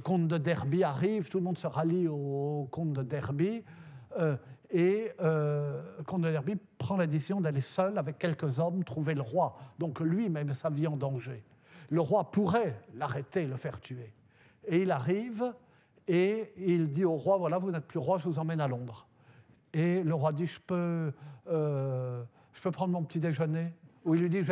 [0.02, 3.62] comte de Derby arrive, tout le monde se rallie au, comte de Derby.
[4.70, 9.22] et le comte de Derby prend la décision d'aller seul avec quelques hommes trouver le
[9.22, 9.56] roi.
[9.78, 11.44] Donc lui met sa vie en danger
[11.90, 14.12] le roi pourrait l'arrêter, le faire tuer.
[14.66, 15.54] Et il arrive
[16.06, 19.06] et il dit au roi, voilà, vous n'êtes plus roi, je vous emmène à Londres.
[19.72, 21.12] Et le roi dit, je peux,
[21.48, 22.24] euh,
[22.58, 23.72] je peux prendre mon petit déjeuner
[24.04, 24.42] Ou il lui dit,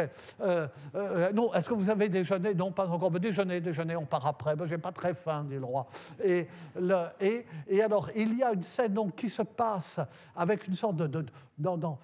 [0.41, 3.11] euh, euh, non, est-ce que vous avez déjeuné Non, pas encore.
[3.11, 4.55] Déjeuner, déjeuner, on part après.
[4.65, 5.89] Je n'ai pas très faim, dit le roi.
[6.25, 6.47] Et,
[6.77, 9.99] alors, il y a une scène qui se passe
[10.37, 11.27] avec une sorte de...
[11.59, 11.99] dans, dans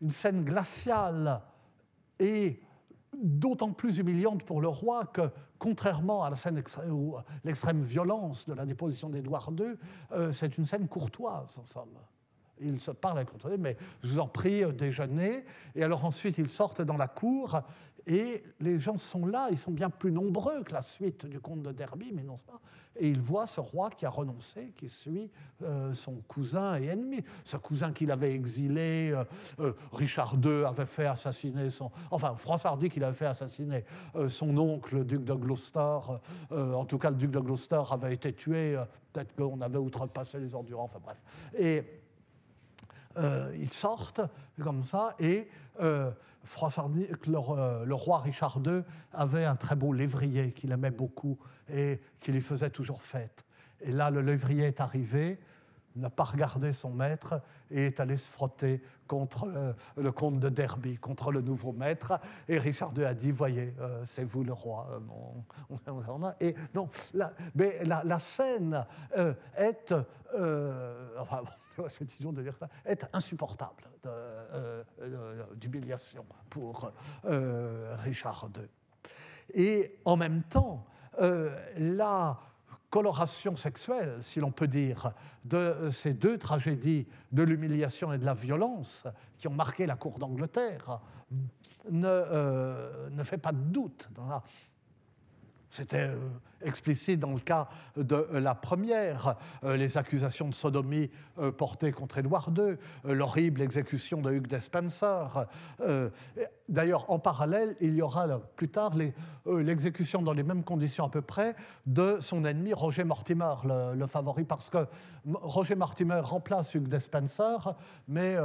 [0.00, 1.40] une scène glaciale
[2.20, 2.60] et
[3.20, 6.62] d'autant plus humiliante pour le roi que, contrairement à la scène
[7.42, 9.74] l'extrême violence de la déposition d'Édouard II,
[10.12, 11.98] euh, c'est une scène courtoise, en somme.
[12.60, 13.28] Il se parle avec
[13.58, 15.44] mais je vous en prie, euh, déjeuner.
[15.74, 17.60] Et alors ensuite, ils sortent dans la cour
[18.06, 21.62] et les gens sont là, ils sont bien plus nombreux que la suite du comte
[21.62, 22.60] de Derby, mais non pas.
[22.98, 25.28] Et il voit ce roi qui a renoncé, qui suit
[25.62, 27.22] euh, son cousin et ennemi.
[27.44, 29.12] Ce cousin qu'il avait exilé,
[29.58, 31.90] euh, Richard II avait fait assassiner son.
[32.10, 33.84] Enfin, François Hardy qu'il avait fait assassiner
[34.28, 35.98] son oncle, le duc de Gloucester.
[36.50, 38.80] en tout cas, le duc de Gloucester avait été tué.
[39.12, 41.18] Peut-être qu'on avait outrepassé les endurants, enfin bref.
[41.58, 41.82] Et
[43.54, 44.20] ils sortent
[44.62, 45.48] comme ça et
[45.80, 46.10] euh,
[47.26, 51.38] le, roi Richard II avait un très beau lévrier qu'il aimait beaucoup
[51.72, 53.44] et qui lui faisait toujours fête.
[53.80, 55.38] Et là, le lévrier est arrivé,
[55.96, 57.40] n'a pas regardé son maître
[57.70, 62.20] et est allé se frotter contre euh, le comte de Derby, contre le nouveau maître.
[62.48, 64.88] Et Richard II a dit, voyez, euh, c'est vous le roi.
[66.40, 68.84] et non, la, mais la, scène
[69.56, 69.94] est...
[71.88, 76.92] cette vision de ça, est insupportable euh, euh, d'humiliation pour
[77.24, 78.68] euh, Richard II.
[79.54, 80.86] Et en même temps,
[81.78, 82.38] la
[82.90, 85.12] coloration sexuelle, si l'on peut dire,
[85.44, 89.06] de ces deux tragédies de l'humiliation et de la violence
[89.38, 91.00] qui ont marqué la cour d'Angleterre
[91.90, 94.08] ne, ne fait pas de doute
[95.76, 96.16] c'était euh,
[96.62, 101.10] explicite dans le cas de euh, la première, euh, les accusations de sodomie
[101.58, 105.46] portées contre Édouard II, l'horrible exécution de Hugh Despencer.
[106.68, 108.26] D'ailleurs, en parallèle, il y aura
[108.56, 108.92] plus tard
[109.46, 111.54] l'exécution dans les mêmes conditions à peu près
[111.84, 113.54] de son ennemi Roger Mortimer,
[113.94, 114.86] le, favori, parce que
[115.26, 117.74] Roger Mortimer remplace Hugh Despencer,
[118.08, 118.36] mais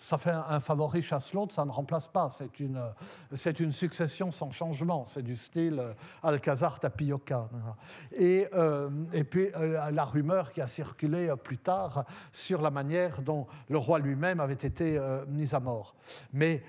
[0.00, 2.30] ça fait un, favori chasse l'autre, ça ne remplace pas.
[2.30, 5.04] C'est une, succession sans changement.
[5.06, 5.92] C'est du style euh,
[6.22, 7.49] Alcazar Tapioca.
[8.12, 13.22] Et, euh, et puis euh, la rumeur qui a circulé plus tard sur la manière
[13.22, 15.94] dont le roi lui-même avait été mis à mort.
[16.32, 16.62] Mais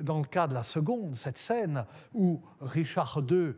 [0.00, 3.54] dans le cas de la seconde, cette scène où Richard II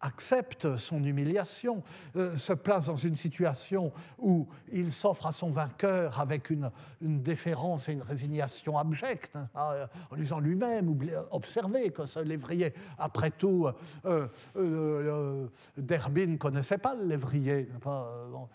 [0.00, 1.82] accepte son humiliation,
[2.16, 6.70] euh, se place dans une situation où il s'offre à son vainqueur avec une,
[7.00, 10.96] déférence et une résignation abjecte, hein, en disant lui-même,
[11.30, 13.68] observez que ce lévrier, après tout,
[14.04, 17.68] euh, euh, Derby ne connaissait pas le lévrier.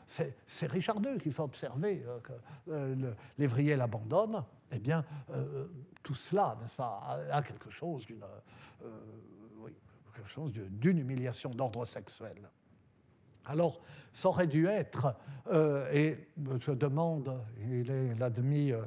[0.07, 2.33] C'est Richard II qui fait observer que
[2.71, 4.43] le lévrier l'abandonne.
[4.71, 5.03] Eh bien,
[6.03, 8.23] tout cela, n'est-ce pas, a quelque chose d'une
[10.15, 12.49] quelque chose d'une humiliation d'ordre sexuel.
[13.45, 15.13] Alors, ça aurait dû être,
[15.51, 16.27] euh, et
[16.59, 17.39] je demande,
[17.69, 18.85] il est l'admis euh,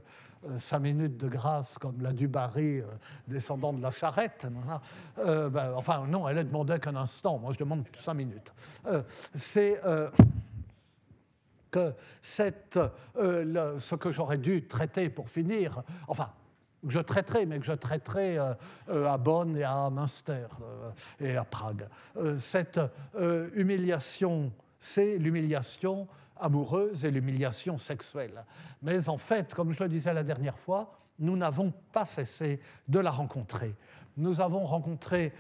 [0.59, 2.87] cinq minutes de grâce comme l'a du Barry, euh,
[3.29, 4.47] descendant de la charrette.
[5.17, 8.53] Ben, enfin, non, elle est demandé qu'un instant, moi je demande cinq minutes.
[9.37, 9.81] C'est
[11.71, 12.79] que cette,
[13.15, 16.31] ce que j'aurais dû traiter pour finir, enfin,
[16.87, 18.55] que je traiterai, mais que je traiterai euh,
[18.89, 21.89] euh, à Bonn et à Münster euh, et à Prague.
[22.39, 22.81] cette
[23.55, 26.07] humiliation, c'est l'humiliation
[26.41, 28.45] amoureuse et l'humiliation sexuelle.
[28.83, 33.01] Mais en fait, comme je le disais la dernière fois, nous n'avons pas cessé de
[33.01, 33.75] la rencontrer.
[34.17, 35.33] Nous avons rencontré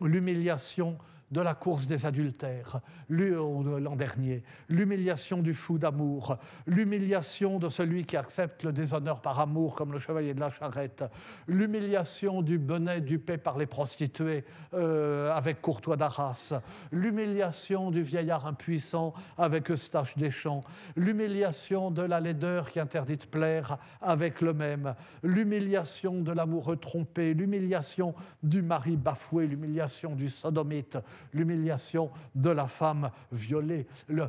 [0.00, 0.96] l'humiliation
[1.30, 8.16] de la course des adultères l'an dernier, l'humiliation du fou d'amour, l'humiliation de celui qui
[8.16, 11.04] accepte le déshonneur par amour comme le chevalier de la charrette,
[11.46, 16.54] l'humiliation du bonnet dupé par les prostituées euh, avec Courtois d'Arras,
[16.92, 20.62] l'humiliation du vieillard impuissant avec Eustache Deschamps,
[20.96, 27.34] l'humiliation de la laideur qui interdit de plaire avec le même, l'humiliation de l'amoureux trompé,
[27.34, 30.98] l'humiliation du mari bafoué, l'humiliation du sodomite,
[31.32, 33.86] l'humiliation de la femme violée.
[34.10, 34.28] Euh,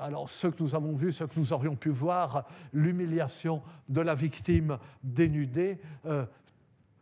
[0.00, 4.14] alors, ce que nous avons vu, ce que nous aurions pu voir, l'humiliation de la
[4.14, 5.78] victime dénudée.
[6.06, 6.26] Euh,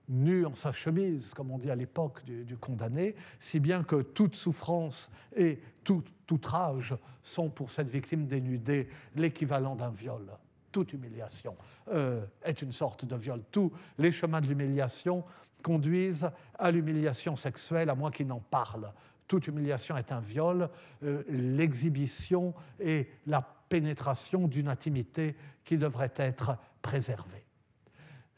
[0.09, 4.35] nue en sa chemise, comme on dit à l'époque du, condamné, si bien que toute
[4.35, 10.27] souffrance et tout outrage sont pour cette victime dénudée l'équivalent d'un viol.
[10.73, 11.55] Toute humiliation
[11.89, 13.43] euh, est une sorte de viol.
[13.51, 15.23] Tous les chemins de l'humiliation
[15.63, 18.91] conduisent à l'humiliation sexuelle, à moins qu'il n'en parle.
[19.29, 20.69] Toute humiliation est un viol,
[21.05, 27.45] euh, l'exhibition et la pénétration d'une intimité qui devrait être préservée.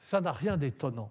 [0.01, 1.11] Ça n'a rien d'étonnant.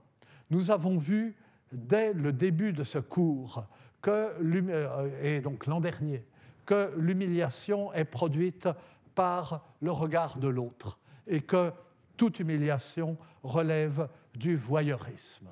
[0.49, 1.35] Nous avons vu
[1.71, 3.65] dès le début de ce cours,
[4.01, 6.23] que, euh, et donc l'an dernier,
[6.65, 8.67] que l'humiliation est produite
[9.15, 11.71] par le regard de l'autre et que
[12.17, 15.47] toute humiliation relève du voyeurisme.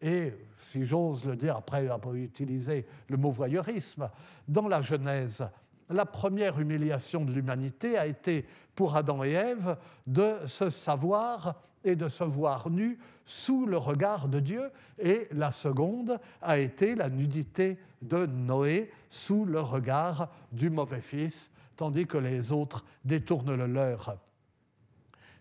[0.00, 0.32] Et
[0.70, 4.08] si j'ose le dire après avoir utilisé le mot voyeurisme,
[4.46, 5.44] dans la Genèse,
[5.90, 9.76] la première humiliation de l'humanité a été pour Adam et Ève
[10.06, 15.52] de se savoir et de se voir nus sous le regard de Dieu, et la
[15.52, 22.18] seconde a été la nudité de Noé sous le regard du mauvais fils, tandis que
[22.18, 24.18] les autres détournent le leur.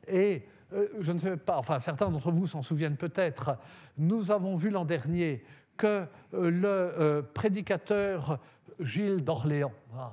[0.08, 3.58] Et euh, je ne sais pas, enfin certains d'entre vous s'en souviennent peut-être,
[3.98, 5.44] nous avons vu l'an dernier
[5.78, 8.40] que euh, le euh, prédicateur
[8.80, 10.12] Gilles d'Orléans, hein,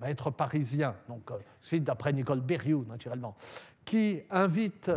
[0.00, 1.30] maître parisien, donc
[1.60, 3.36] c'est d'après Nicole Berrioux naturellement,
[3.84, 4.90] qui invite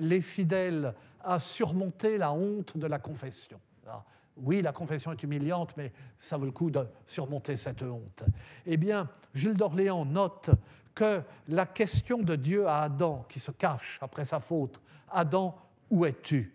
[0.00, 3.60] les fidèles à surmonter la honte de la confession.
[3.86, 4.02] Ah,
[4.36, 8.24] oui, la confession est humiliante, mais ça vaut le coup de surmonter cette honte.
[8.66, 10.50] Eh bien, Gilles d'Orléans note
[10.94, 14.80] que la question de Dieu à Adam, qui se cache après sa faute,
[15.10, 15.56] Adam,
[15.90, 16.52] où es-tu?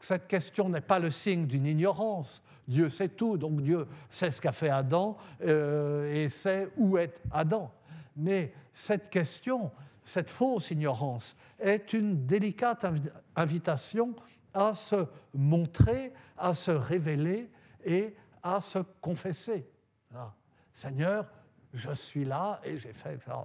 [0.00, 2.42] Cette question n'est pas le signe d'une ignorance.
[2.68, 7.20] Dieu sait tout, donc Dieu sait ce qu'a fait Adam euh, et sait où est
[7.30, 7.70] Adam.
[8.16, 9.70] Mais cette question,
[10.04, 12.86] cette fausse ignorance, est une délicate
[13.34, 14.14] invitation
[14.52, 17.50] à se montrer, à se révéler
[17.84, 19.66] et à se confesser.
[20.14, 20.32] Ah,
[20.72, 21.26] Seigneur,
[21.74, 23.38] je suis là et j'ai fait ça.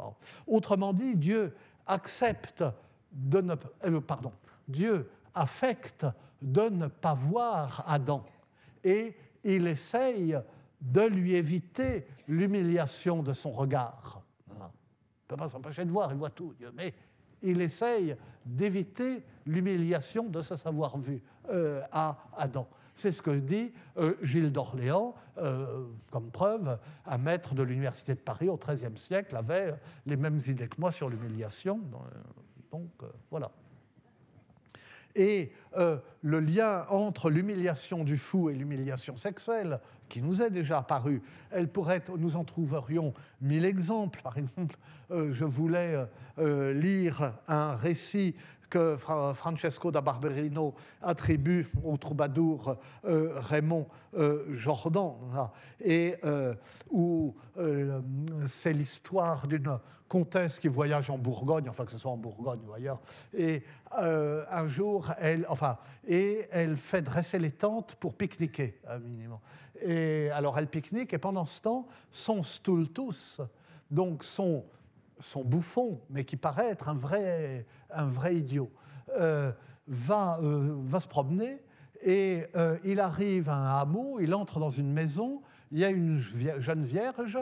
[0.48, 1.56] Autrement dit, Dieu
[1.86, 2.64] accepte
[3.12, 3.56] de ne
[3.86, 4.32] euh, pardon,
[4.68, 6.06] Dieu affecte
[6.42, 8.26] de ne pas voir Adam
[8.84, 10.38] et il essaye
[10.80, 14.22] de lui éviter l'humiliation de son regard.
[14.48, 14.68] Il ne
[15.28, 16.94] peut pas s'empêcher de voir, il voit tout, Dieu, mais
[17.42, 18.16] il essaye
[18.46, 22.68] d'éviter l'humiliation de se savoir vu euh, à Adam.
[23.00, 28.20] C'est ce que dit euh, Gilles d'Orléans, euh, comme preuve, un maître de l'Université de
[28.20, 29.74] Paris au XIIIe siècle avait
[30.06, 31.80] les mêmes idées que moi sur l'humiliation.
[32.74, 32.90] Donc
[33.32, 33.52] voilà.
[35.16, 39.80] Et le lien entre l'humiliation du fou et l'humiliation sexuelle,
[40.10, 41.22] qui nous est déjà apparu,
[42.18, 44.22] nous en trouverions mille exemples.
[44.22, 44.78] Par exemple,
[45.10, 46.06] je voulais
[46.38, 48.36] lire un récit
[48.70, 55.14] que Francesco da Barberino attribue au troubadour euh, Raymond euh, Jordan,
[55.82, 56.54] et euh,
[56.90, 57.36] où
[58.48, 62.74] c'est l'histoire d'une comtesse qui voyage en Bourgogne, enfin que ce soit en Bourgogne ou
[62.74, 63.00] ailleurs,
[63.38, 69.40] et un jour, elle, enfin, et elle fait dresser les tentes pour pique-niquer, minimum.
[69.82, 73.42] Et alors elle pique-nique, et pendant ce temps, son stultus,
[73.92, 74.66] donc son
[75.20, 78.72] son bouffon, mais qui paraît être un vrai, un vrai idiot,
[79.18, 79.52] euh,
[79.88, 81.62] va, euh, va se promener
[82.02, 85.42] et euh, il arrive à un hameau, il entre dans une maison,
[85.72, 87.38] il y a une jeune vierge,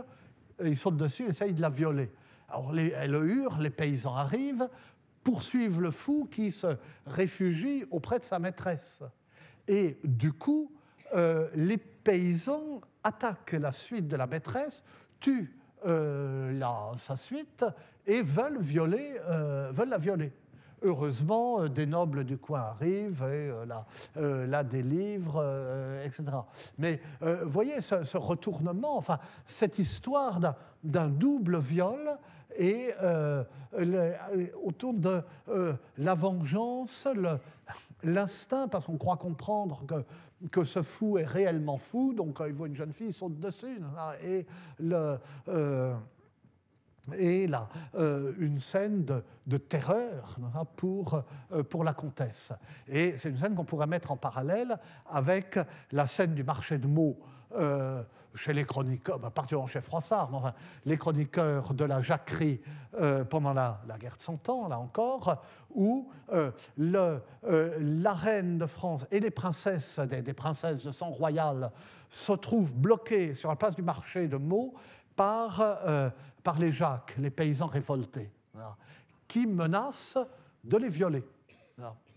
[0.64, 2.10] il saute dessus, essaye de la violer.
[2.50, 4.70] Alors elle hurle, les paysans arrivent,
[5.24, 9.04] poursuivent le fou qui se réfugie auprès de sa maîtresse.
[9.68, 10.72] Et du coup,
[11.54, 14.84] les paysans attaquent la suite de la maîtresse,
[15.20, 17.64] tuent euh, la, sa suite
[18.06, 20.32] et veulent, violer, euh, veulent la violer.
[20.82, 23.52] Heureusement, euh, des nobles du coin arrivent et
[24.48, 25.44] la, délivrent,
[26.04, 26.24] etc.
[26.78, 27.00] Mais
[27.46, 30.40] voyez ce, retournement, enfin, cette histoire
[30.84, 32.18] d'un double viol
[32.58, 32.92] et
[34.64, 35.22] autour de
[35.98, 37.08] la vengeance,
[38.04, 40.04] l'instinct, parce qu'on croit comprendre que,
[40.52, 43.40] que ce fou est réellement fou, donc quand il voit une jeune fille, il saute
[43.40, 43.80] dessus.
[44.82, 45.96] Euh,
[47.18, 50.38] et là, euh, une scène de, terreur
[50.76, 52.52] pour, euh, pour la comtesse.
[52.88, 54.78] Et c'est une scène qu'on pourrait mettre en parallèle
[55.10, 55.58] avec
[55.92, 57.18] la scène du marché de mots
[58.38, 60.54] chez les chroniqueurs, bah, particulièrement chez Froissart, enfin,
[60.86, 62.62] les chroniqueurs de la jacquerie
[63.00, 65.44] euh, pendant la, guerre de Cent Ans, là encore,
[65.74, 71.72] où euh, euh, la reine de France et les princesses, des, princesses de sang royal,
[72.10, 74.74] se trouvent bloquées sur la place du marché de Meaux
[75.16, 75.82] par
[76.60, 78.32] les Jacques, les paysans révoltés,
[79.28, 80.20] qui menacent
[80.64, 81.26] de les violer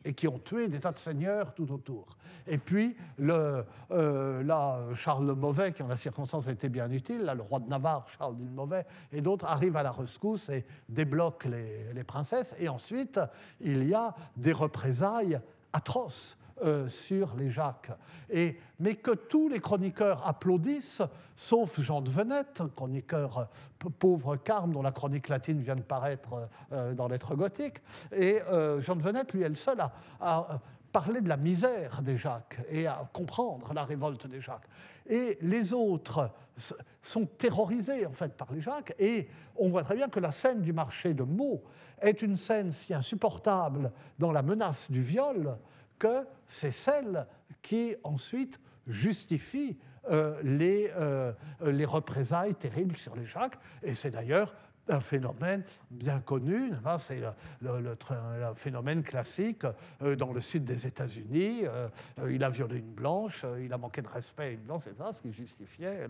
[0.04, 2.16] et qui ont tué des tas de seigneurs tout autour.
[2.46, 6.90] Et puis, le, euh, là, Charles le Mauvais, qui en la circonstance a été bien
[6.90, 10.48] utile, là, le roi de Navarre, Charles le Mauvais, et d'autres arrivent à la rescousse
[10.48, 12.54] et débloquent les, les princesses.
[12.58, 13.20] Et ensuite,
[13.60, 15.40] il y a des représailles
[15.72, 17.90] atroces euh, sur les Jacques.
[18.28, 21.02] Et, mais que tous les chroniqueurs applaudissent,
[21.34, 26.48] sauf Jean de Venette, chroniqueur euh, pauvre carme dont la chronique latine vient de paraître
[26.72, 27.78] euh, dans lettres gothiques.
[28.12, 28.40] Et
[28.80, 29.78] Jean de Venette, lui, est le seul
[30.20, 30.60] à,
[30.92, 34.66] parler de la misère des Jacques et à comprendre la révolte des Jacques.
[35.06, 36.30] Et les autres
[37.02, 40.60] sont terrorisés en fait par les Jacques et on voit très bien que la scène
[40.60, 41.62] du marché de Meaux
[42.00, 45.56] est une scène si insupportable dans la menace du viol
[46.00, 47.26] que c'est celle
[47.62, 49.78] qui ensuite justifie
[50.08, 51.32] euh, les, euh,
[51.62, 53.58] les représailles terribles sur les Jacques.
[53.82, 54.54] Et c'est d'ailleurs
[54.88, 57.20] un phénomène bien connu, c'est
[57.60, 57.96] le,
[58.56, 59.64] phénomène classique
[60.02, 61.64] euh, dans le sud des États-Unis.
[62.28, 65.22] il a violé une blanche, il a manqué de respect à une blanche, etc., ce
[65.22, 66.08] qui justifiait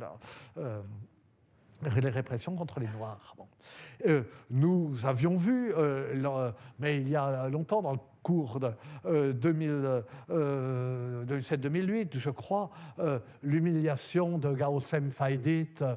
[0.57, 3.37] les répressions contre les Noirs.
[4.51, 5.75] nous avions vu,
[6.79, 8.71] mais il y a longtemps, dans le cours de
[9.07, 15.97] 2007-2008, euh, je crois, euh, l'humiliation de Gaosem Faidit, euh,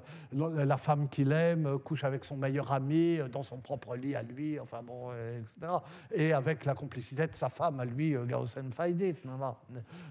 [0.65, 4.59] la femme qu'il aime, couche avec son meilleur ami dans son propre lit à lui,
[4.59, 5.73] enfin bon, etc.
[6.11, 9.15] Et avec la complicité de sa femme à lui, Gaosem Faidit.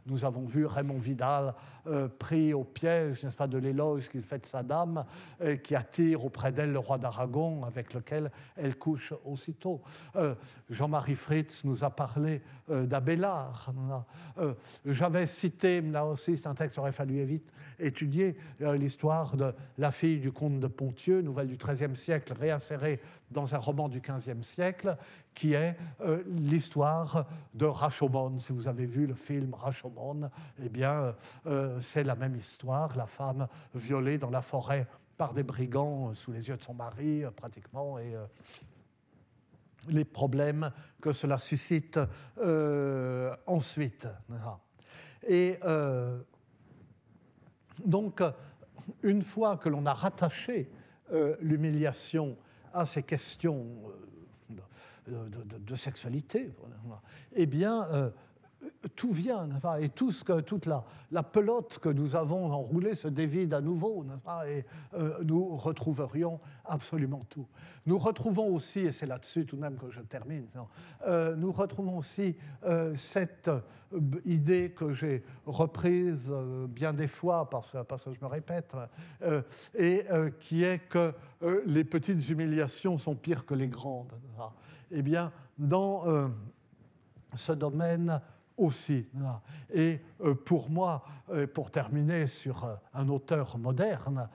[0.06, 1.54] Nous avons vu Raymond Vidal
[2.18, 5.04] pris au piège, n'est-ce pas, de l'éloge qu'il fait de sa dame,
[5.64, 9.80] qui attire auprès d'elle le roi d'Aragon, avec lequel elle couche aussitôt.
[10.70, 12.01] Jean-Marie Fritz nous a parler
[12.70, 13.72] euh, d'Abélard.
[14.38, 14.54] Euh,
[14.86, 19.90] j'avais cité, là aussi, c'est un texte aurait fallu vite étudier, euh, l'histoire de la
[19.90, 23.00] fille du comte de Pontieux, nouvelle du XIIIe siècle, réinsérée
[23.30, 24.96] dans un roman du XVe siècle,
[25.34, 25.76] qui est
[26.26, 28.38] l'histoire de Rashomon.
[28.38, 30.30] Si vous avez vu le film Rashomon,
[30.62, 31.14] eh bien,
[31.80, 34.86] c'est la même histoire, la femme violée dans la forêt
[35.16, 38.14] par des brigands sous les yeux de son mari, pratiquement, et
[39.88, 41.98] les problèmes que cela suscite
[42.38, 44.06] euh, ensuite.
[45.26, 46.20] Et euh,
[47.84, 48.22] donc,
[49.02, 50.70] une fois que l'on a rattaché
[51.12, 52.36] euh, l'humiliation
[52.72, 53.66] à ces questions
[55.06, 56.52] de, sexualité,
[57.34, 58.12] eh bien,
[58.96, 59.48] tout vient,
[59.80, 64.04] et ce que, toute la, pelote que nous avons enroulée se dévide à nouveau,
[64.46, 67.46] et euh, nous retrouverions absolument tout.
[67.86, 70.46] Nous retrouvons aussi, et c'est là-dessus tout de même que je termine,
[71.06, 73.50] euh, nous retrouvons aussi euh, cette
[74.24, 76.32] idée que j'ai reprise
[76.68, 78.72] bien des fois, parce, que je me répète,
[79.74, 80.06] et
[80.38, 81.12] qui est que
[81.66, 84.14] les petites humiliations sont pires que les grandes.
[84.90, 86.30] Eh bien, dans
[87.34, 88.20] ce domaine,
[88.56, 89.06] aussi.
[89.72, 94.28] Et euh, pour moi, euh, pour terminer sur euh, un auteur moderne,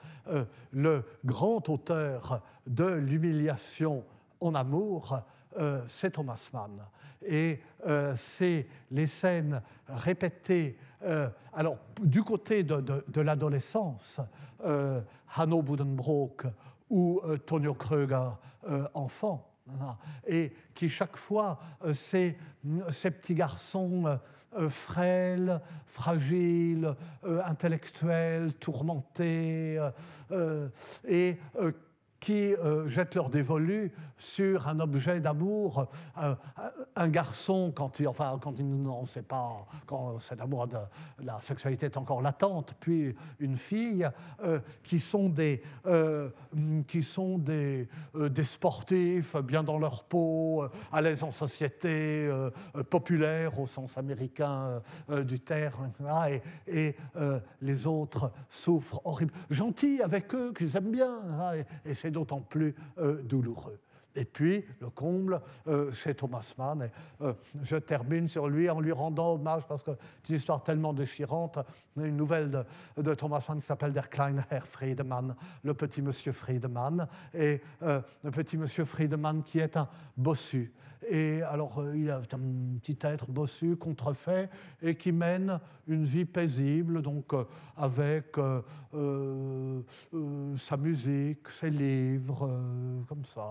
[0.72, 4.04] le grand auteur de l'humiliation
[4.40, 5.18] en amour,
[5.86, 6.84] c'est Thomas Mann.
[7.26, 7.62] Et
[8.14, 10.76] c'est les scènes répétées,
[11.54, 14.20] alors du côté de, l'adolescence,
[15.34, 16.44] Hanno Budenbrook
[16.90, 18.36] ou Tonio Kröger,
[18.92, 19.50] enfant,
[20.26, 22.36] et qui chaque fois, euh, ces,
[22.90, 24.16] ces petits garçons euh,
[24.56, 26.94] euh, frêles, fragiles,
[27.44, 29.78] intellectuels, tourmentés,
[31.06, 31.36] et
[32.20, 35.86] qui euh, jettent leur dévolu sur un objet d'amour,
[36.20, 36.34] euh,
[36.96, 40.78] un garçon quand il, enfin quand il n'en sait pas, quand cet amour de
[41.20, 44.08] la sexualité est encore latente, puis une fille,
[44.42, 45.62] euh, qui sont des,
[46.86, 52.30] qui sont des, des sportifs bien dans leur peau, à l'aise en société,
[52.90, 54.82] populaire au sens américain
[55.24, 55.90] du terme,
[56.66, 56.96] et,
[57.60, 61.20] les autres souffrent horriblement, gentils avec eux, qu'ils aiment bien,
[61.84, 63.78] et c'est d'autant plus euh, douloureux.
[64.18, 66.90] Et puis, le comble, euh, c'est Thomas Mann.
[67.20, 70.92] Euh, je termine sur lui en lui rendant hommage, parce que c'est une histoire tellement
[70.92, 71.58] déchirante,
[72.06, 72.64] une nouvelle
[72.96, 77.08] de, Thomas Mann qui s'appelle Der kleine Herr Friedemann, le petit monsieur Friedemann.
[77.34, 80.72] Et euh, le petit monsieur Friedemann qui est un bossu.
[81.08, 82.40] Et alors, euh, il est un
[82.80, 84.50] petit être bossu, contrefait,
[84.82, 87.44] et qui mène une vie paisible, donc euh,
[87.76, 88.36] avec
[90.56, 92.50] sa musique, ses livres,
[93.08, 93.46] comme ça.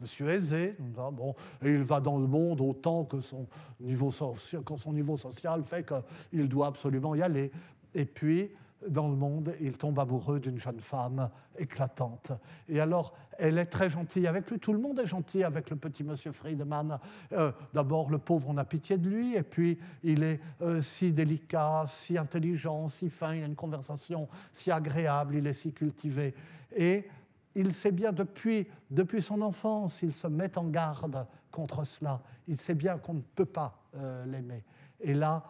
[0.00, 3.46] monsieur aisé, bon, et il va dans le monde autant que son
[3.80, 7.50] niveau, que son niveau social fait qu'il doit absolument y aller.
[7.94, 8.50] Et puis,
[8.86, 12.32] dans le monde, il tombe amoureux d'une jeune femme éclatante.
[12.68, 14.58] Et alors, elle est très gentille avec lui.
[14.58, 16.98] Tout le monde est gentil avec le petit monsieur Friedman.
[17.32, 19.34] Euh, d'abord, le pauvre, on a pitié de lui.
[19.34, 23.34] Et puis, il est euh, si délicat, si intelligent, si fin.
[23.34, 25.36] Il a une conversation si agréable.
[25.36, 26.34] Il est si cultivé.
[26.76, 27.08] Et
[27.54, 32.20] il sait bien, depuis, depuis son enfance, il se met en garde contre cela.
[32.46, 34.64] Il sait bien qu'on ne peut pas euh, l'aimer.
[35.00, 35.44] Et là,